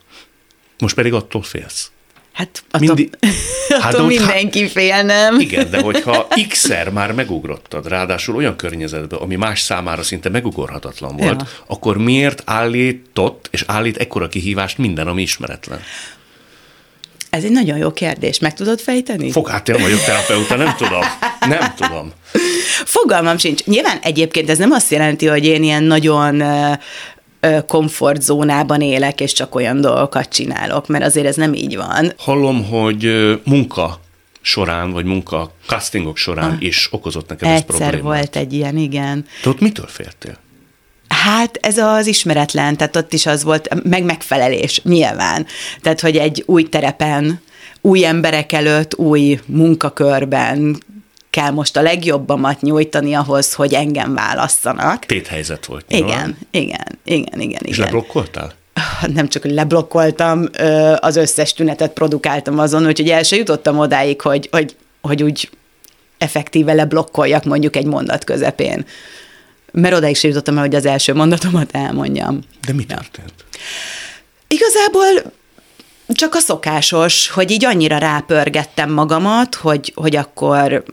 [0.79, 1.91] Most pedig attól félsz.
[2.37, 3.18] Hát attól, Mindig,
[3.83, 5.41] hát attól mindenki hát, fél, nem?
[5.47, 11.41] Igen, de hogyha x-szer már megugrottad, ráadásul olyan környezetben, ami más számára szinte megugorhatatlan volt,
[11.41, 11.49] ja.
[11.66, 15.81] akkor miért állított és állít ekkora kihívást minden, ami ismeretlen?
[17.31, 18.39] Ez egy nagyon jó kérdés.
[18.39, 19.31] Meg tudod fejteni?
[19.31, 21.03] Fog, hát én vagyok terapeuta, nem tudom.
[21.41, 22.12] Nem tudom.
[22.85, 23.64] Fogalmam sincs.
[23.64, 26.43] Nyilván egyébként ez nem azt jelenti, hogy én ilyen nagyon
[27.66, 32.12] komfortzónában élek, és csak olyan dolgokat csinálok, mert azért ez nem így van.
[32.16, 33.11] Hallom, hogy
[33.45, 34.01] munka
[34.41, 37.93] során, vagy munka castingok során ah, is okozott neked ez problémát.
[37.93, 39.26] Egyszer volt egy ilyen, igen.
[39.43, 40.39] Te ott mitől féltél?
[41.09, 45.47] Hát ez az ismeretlen, tehát ott is az volt, meg megfelelés, nyilván.
[45.80, 47.41] Tehát, hogy egy új terepen,
[47.80, 50.82] új emberek előtt, új munkakörben
[51.37, 55.05] kell most a legjobbamat nyújtani ahhoz, hogy engem válasszanak.
[55.05, 55.84] Téthelyzet volt.
[55.89, 56.37] Igen, nyilván.
[56.51, 57.61] igen, igen, igen.
[57.64, 57.84] És igen.
[57.84, 58.53] leblokkoltál?
[59.14, 60.49] nem csak, hogy leblokkoltam,
[60.97, 65.51] az összes tünetet produkáltam azon, úgyhogy el se jutottam odáig, hogy, hogy, hogy úgy
[66.18, 68.87] effektíve leblokkoljak mondjuk egy mondat közepén.
[69.72, 72.41] Mert odáig sem jutottam el, hogy az első mondatomat elmondjam.
[72.66, 73.34] De mi történt?
[74.47, 75.32] Igazából
[76.09, 80.84] csak a szokásos, hogy így annyira rápörgettem magamat, hogy, hogy akkor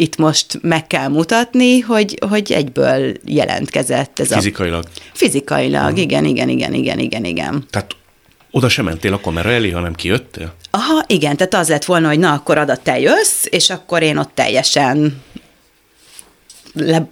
[0.00, 4.84] itt most meg kell mutatni, hogy, hogy egyből jelentkezett ez Fizikailag?
[4.84, 5.00] a...
[5.12, 5.82] Fizikailag?
[5.82, 6.00] uh-huh.
[6.00, 7.66] igen, igen, igen, igen, igen, igen.
[7.70, 7.96] Tehát
[8.50, 10.54] oda sem mentél a kamera elé, hanem kijöttél?
[10.70, 14.16] Aha, igen, tehát az lett volna, hogy na, akkor adat te jössz, és akkor én
[14.16, 15.22] ott teljesen
[16.72, 17.08] le,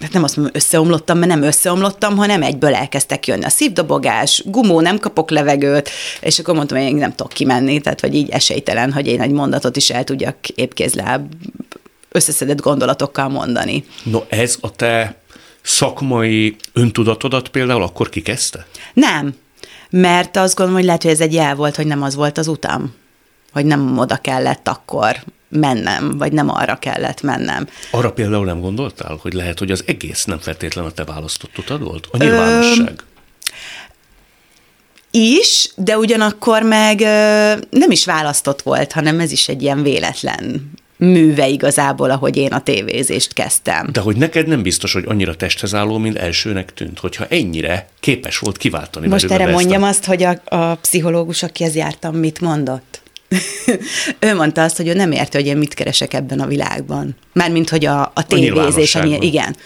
[0.00, 4.80] hát nem azt mondom, összeomlottam, mert nem összeomlottam, hanem egyből elkezdtek jönni a szívdobogás, gumó,
[4.80, 5.90] nem kapok levegőt,
[6.20, 9.30] és akkor mondtam, hogy én nem tudok kimenni, tehát vagy így esélytelen, hogy én egy
[9.30, 11.32] mondatot is el tudjak épkézláb
[12.08, 13.84] összeszedett gondolatokkal mondani.
[14.02, 15.16] No ez a te
[15.62, 18.66] szakmai öntudatodat például akkor kikezdte?
[18.92, 19.34] Nem,
[19.90, 22.48] mert azt gondolom, hogy lehet, hogy ez egy jel volt, hogy nem az volt az
[22.48, 22.94] utam,
[23.52, 27.68] hogy nem oda kellett akkor mennem, vagy nem arra kellett mennem.
[27.90, 31.82] Arra például nem gondoltál, hogy lehet, hogy az egész nem feltétlen a te választott utad
[31.82, 32.08] volt?
[32.10, 32.88] A nyilvánosság?
[32.88, 33.02] Ö,
[35.10, 37.04] is, de ugyanakkor meg ö,
[37.70, 42.62] nem is választott volt, hanem ez is egy ilyen véletlen műve igazából, ahogy én a
[42.62, 43.88] tévézést kezdtem.
[43.92, 48.38] De hogy neked nem biztos, hogy annyira testhez álló, mint elsőnek tűnt, hogyha ennyire képes
[48.38, 49.88] volt kiváltani Most erre mondjam a...
[49.88, 52.87] azt, hogy a, a pszichológus, akihez jártam, mit mondott?
[54.28, 57.16] ő mondta azt, hogy ő nem érte, hogy én mit keresek ebben a világban.
[57.32, 59.56] Mármint, hogy a, a tévézés, a igen.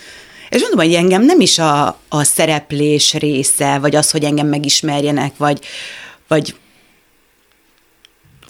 [0.49, 5.37] És mondom, hogy engem nem is a, a szereplés része, vagy az, hogy engem megismerjenek,
[5.37, 5.59] vagy,
[6.29, 6.55] vagy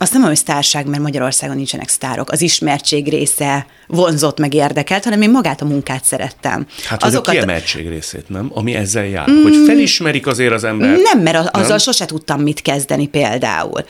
[0.02, 2.30] azt nem hogy sztárság, mert Magyarországon nincsenek sztárok.
[2.30, 6.66] Az ismertség része vonzott meg érdekelt, hanem én magát a munkát szerettem.
[6.84, 7.28] Hát Azokat...
[7.28, 8.50] a kiemeltség részét, nem?
[8.54, 9.30] Ami ezzel jár.
[9.30, 10.98] Mm, hogy felismerik azért az ember.
[11.02, 11.78] Nem, mert az, azzal nem?
[11.78, 13.84] sose tudtam mit kezdeni például.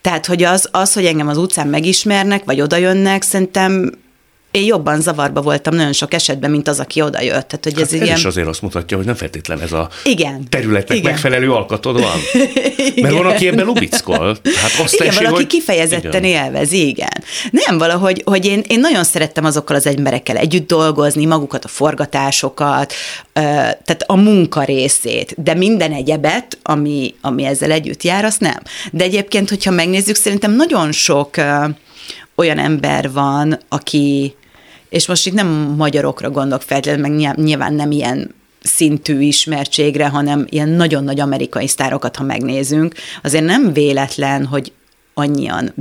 [0.00, 3.92] Tehát, hogy az, az, hogy engem az utcán megismernek, vagy odajönnek, szerintem
[4.56, 7.48] én jobban zavarba voltam nagyon sok esetben, mint az, aki oda jött.
[7.48, 8.16] Tehát, hogy Hát ez, ez ilyen...
[8.16, 10.46] is azért azt mutatja, hogy nem feltétlen ez a Igen.
[10.48, 11.10] területnek Igen.
[11.10, 12.18] megfelelő alkatod van.
[13.02, 14.36] Mert van, aki ebben lubickol.
[14.44, 15.46] Hát azt Igen, tessék, valaki hogy...
[15.46, 16.44] kifejezetten Igen.
[16.44, 17.22] élvezi, igen.
[17.50, 22.92] Nem, valahogy, hogy én, én nagyon szerettem azokkal az emberekkel együtt dolgozni, magukat a forgatásokat,
[23.32, 28.62] tehát a munka részét, de minden egyebet, ami, ami ezzel együtt jár, azt nem.
[28.92, 31.36] De egyébként, hogyha megnézzük, szerintem nagyon sok
[32.36, 34.34] olyan ember van, aki,
[34.96, 40.68] és most itt nem magyarokra gondolok feltétlenül, meg nyilván- nem ilyen szintű ismertségre, hanem ilyen
[40.68, 44.72] nagyon nagy amerikai sztárokat, ha megnézünk, azért nem véletlen, hogy
[45.14, 45.74] annyian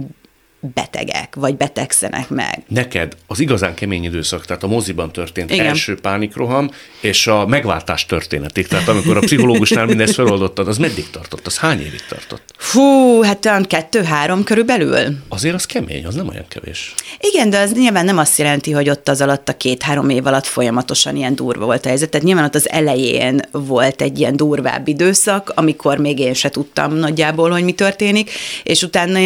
[0.74, 2.64] betegek, vagy betegszenek meg.
[2.68, 5.66] Neked az igazán kemény időszak, tehát a moziban történt Igen.
[5.66, 11.46] első pánikroham, és a megváltás történetig, tehát amikor a pszichológusnál mindezt feloldottad, az meddig tartott?
[11.46, 12.44] Az hány évig tartott?
[12.58, 15.18] Fú, hát olyan kettő-három körülbelül.
[15.30, 16.94] Azért az kemény, az nem olyan kevés.
[17.20, 20.46] Igen, de az nyilván nem azt jelenti, hogy ott az alatt a két-három év alatt
[20.46, 22.10] folyamatosan ilyen durva volt a helyzet.
[22.10, 26.94] Tehát nyilván ott az elején volt egy ilyen durvább időszak, amikor még én se tudtam
[26.94, 28.32] nagyjából, hogy mi történik,
[28.64, 29.20] és utána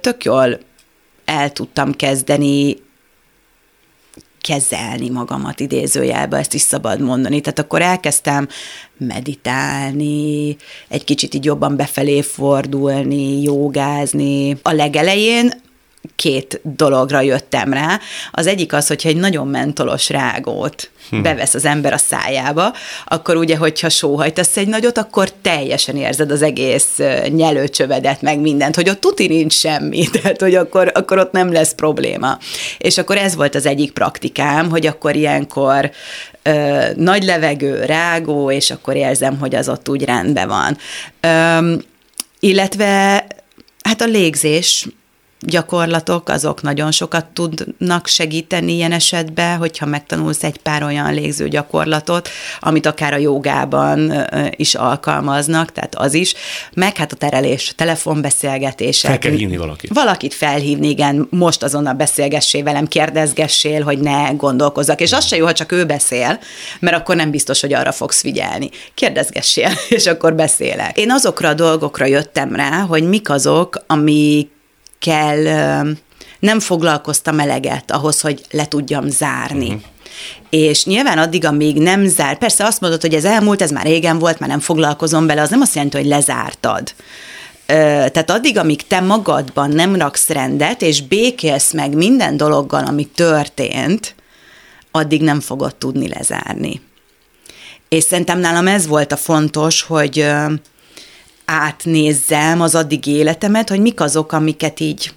[0.00, 0.58] tök jól
[1.24, 2.76] el tudtam kezdeni
[4.40, 7.40] kezelni magamat idézőjelbe, ezt is szabad mondani.
[7.40, 8.48] Tehát akkor elkezdtem
[8.96, 10.56] meditálni,
[10.88, 14.56] egy kicsit így jobban befelé fordulni, jogázni.
[14.62, 15.52] A legelején
[16.16, 18.00] két dologra jöttem rá.
[18.30, 21.22] Az egyik az, hogyha egy nagyon mentolos rágót hm.
[21.22, 22.72] bevesz az ember a szájába,
[23.06, 26.98] akkor ugye, hogyha sóhajtasz egy nagyot, akkor teljesen érzed az egész
[27.28, 31.74] nyelőcsövedet, meg mindent, hogy ott tuti nincs semmi, tehát hogy akkor, akkor ott nem lesz
[31.74, 32.38] probléma.
[32.78, 35.90] És akkor ez volt az egyik praktikám, hogy akkor ilyenkor
[36.42, 40.78] ö, nagy levegő, rágó, és akkor érzem, hogy az ott úgy rendben van.
[41.20, 41.74] Ö,
[42.40, 43.26] illetve
[43.82, 44.86] hát a légzés
[45.46, 52.28] gyakorlatok, azok nagyon sokat tudnak segíteni ilyen esetben, hogyha megtanulsz egy pár olyan légző gyakorlatot,
[52.60, 56.34] amit akár a jogában is alkalmaznak, tehát az is,
[56.74, 59.10] meg hát a terelés, telefonbeszélgetések.
[59.10, 59.90] Fel kell hívni valakit.
[59.94, 65.00] Valakit felhívni, igen, most azonnal beszélgessél velem, kérdezgessél, hogy ne gondolkozzak.
[65.00, 66.38] És az se jó, ha csak ő beszél,
[66.80, 68.70] mert akkor nem biztos, hogy arra fogsz figyelni.
[68.94, 70.98] Kérdezgessél, és akkor beszélek.
[70.98, 74.51] Én azokra a dolgokra jöttem rá, hogy mik azok, amik
[75.06, 75.90] ö,
[76.38, 79.66] nem foglalkoztam eleget ahhoz, hogy le tudjam zárni.
[79.66, 79.82] Uh-huh.
[80.50, 84.18] És nyilván addig, amíg nem zár, persze azt mondod, hogy ez elmúlt, ez már régen
[84.18, 86.94] volt, már nem foglalkozom vele, az nem azt jelenti, hogy lezártad.
[87.66, 94.14] Tehát addig, amíg te magadban nem raksz rendet, és békélsz meg minden dologgal, ami történt,
[94.90, 96.80] addig nem fogod tudni lezárni.
[97.88, 100.26] És szerintem nálam ez volt a fontos, hogy
[101.52, 105.12] átnézzem az addigi életemet, hogy mik azok, amiket így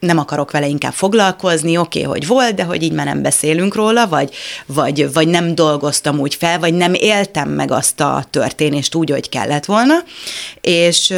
[0.00, 3.74] nem akarok vele inkább foglalkozni, oké, okay, hogy volt, de hogy így már nem beszélünk
[3.74, 4.34] róla, vagy,
[4.66, 9.28] vagy, vagy nem dolgoztam úgy fel, vagy nem éltem meg azt a történést úgy, hogy
[9.28, 9.94] kellett volna,
[10.60, 11.14] és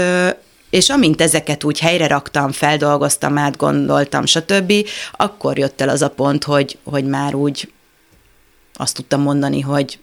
[0.71, 4.73] és amint ezeket úgy helyre raktam, feldolgoztam, átgondoltam, stb.,
[5.13, 7.73] akkor jött el az a pont, hogy, hogy már úgy
[8.75, 9.99] azt tudtam mondani, hogy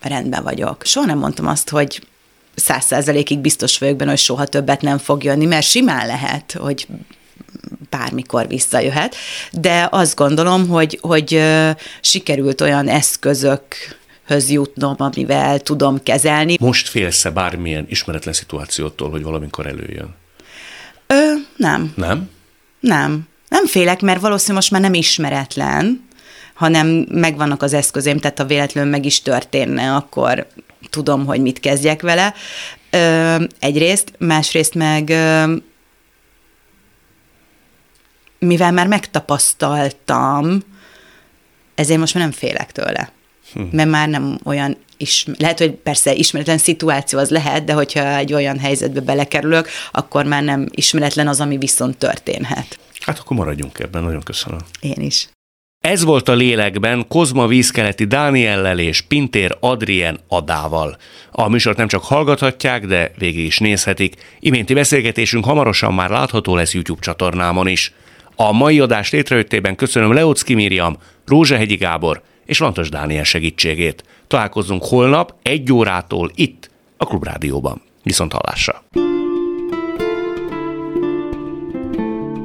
[0.00, 0.82] rendben vagyok.
[0.84, 2.06] Soha nem mondtam azt, hogy
[2.54, 6.86] száz százalékig biztos vagyok benne, hogy soha többet nem fog jönni, mert simán lehet, hogy
[7.90, 9.16] bármikor visszajöhet,
[9.52, 11.42] de azt gondolom, hogy, hogy
[12.00, 16.56] sikerült olyan eszközökhöz jutnom, amivel tudom kezelni.
[16.60, 20.14] Most félsz-e bármilyen ismeretlen szituációtól, hogy valamikor előjön?
[21.06, 22.30] Ö, nem, Nem?
[22.80, 23.28] nem.
[23.48, 26.08] Nem félek, mert valószínűleg most már nem ismeretlen,
[26.54, 30.46] hanem megvannak az eszközém, tehát ha véletlenül meg is történne, akkor
[30.90, 32.34] tudom, hogy mit kezdjek vele.
[33.58, 35.12] Egyrészt, másrészt meg
[38.38, 40.62] mivel már megtapasztaltam,
[41.74, 43.12] ezért most már nem félek tőle.
[43.52, 43.62] Hm.
[43.70, 48.32] Mert már nem olyan is, lehet, hogy persze ismeretlen szituáció az lehet, de hogyha egy
[48.32, 52.78] olyan helyzetbe belekerülök, akkor már nem ismeretlen az, ami viszont történhet.
[53.00, 54.58] Hát akkor maradjunk ebben, nagyon köszönöm.
[54.80, 55.28] Én is.
[55.84, 60.96] Ez volt a lélekben Kozma vízkeleti Dániellel és Pintér Adrien Adával.
[61.30, 64.14] A műsort nem csak hallgathatják, de végig is nézhetik.
[64.40, 67.92] Iménti beszélgetésünk hamarosan már látható lesz YouTube csatornámon is.
[68.36, 74.04] A mai adás létrejöttében köszönöm Leocki Miriam, Rózsahegyi Gábor és Lantos Dániel segítségét.
[74.26, 77.82] Találkozunk holnap egy órától itt, a Klubrádióban.
[78.02, 78.84] Viszont hallásra!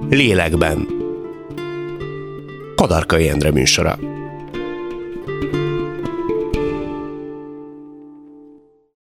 [0.09, 0.98] Lélekben
[2.79, 4.18] Kadarkai Endre műsora.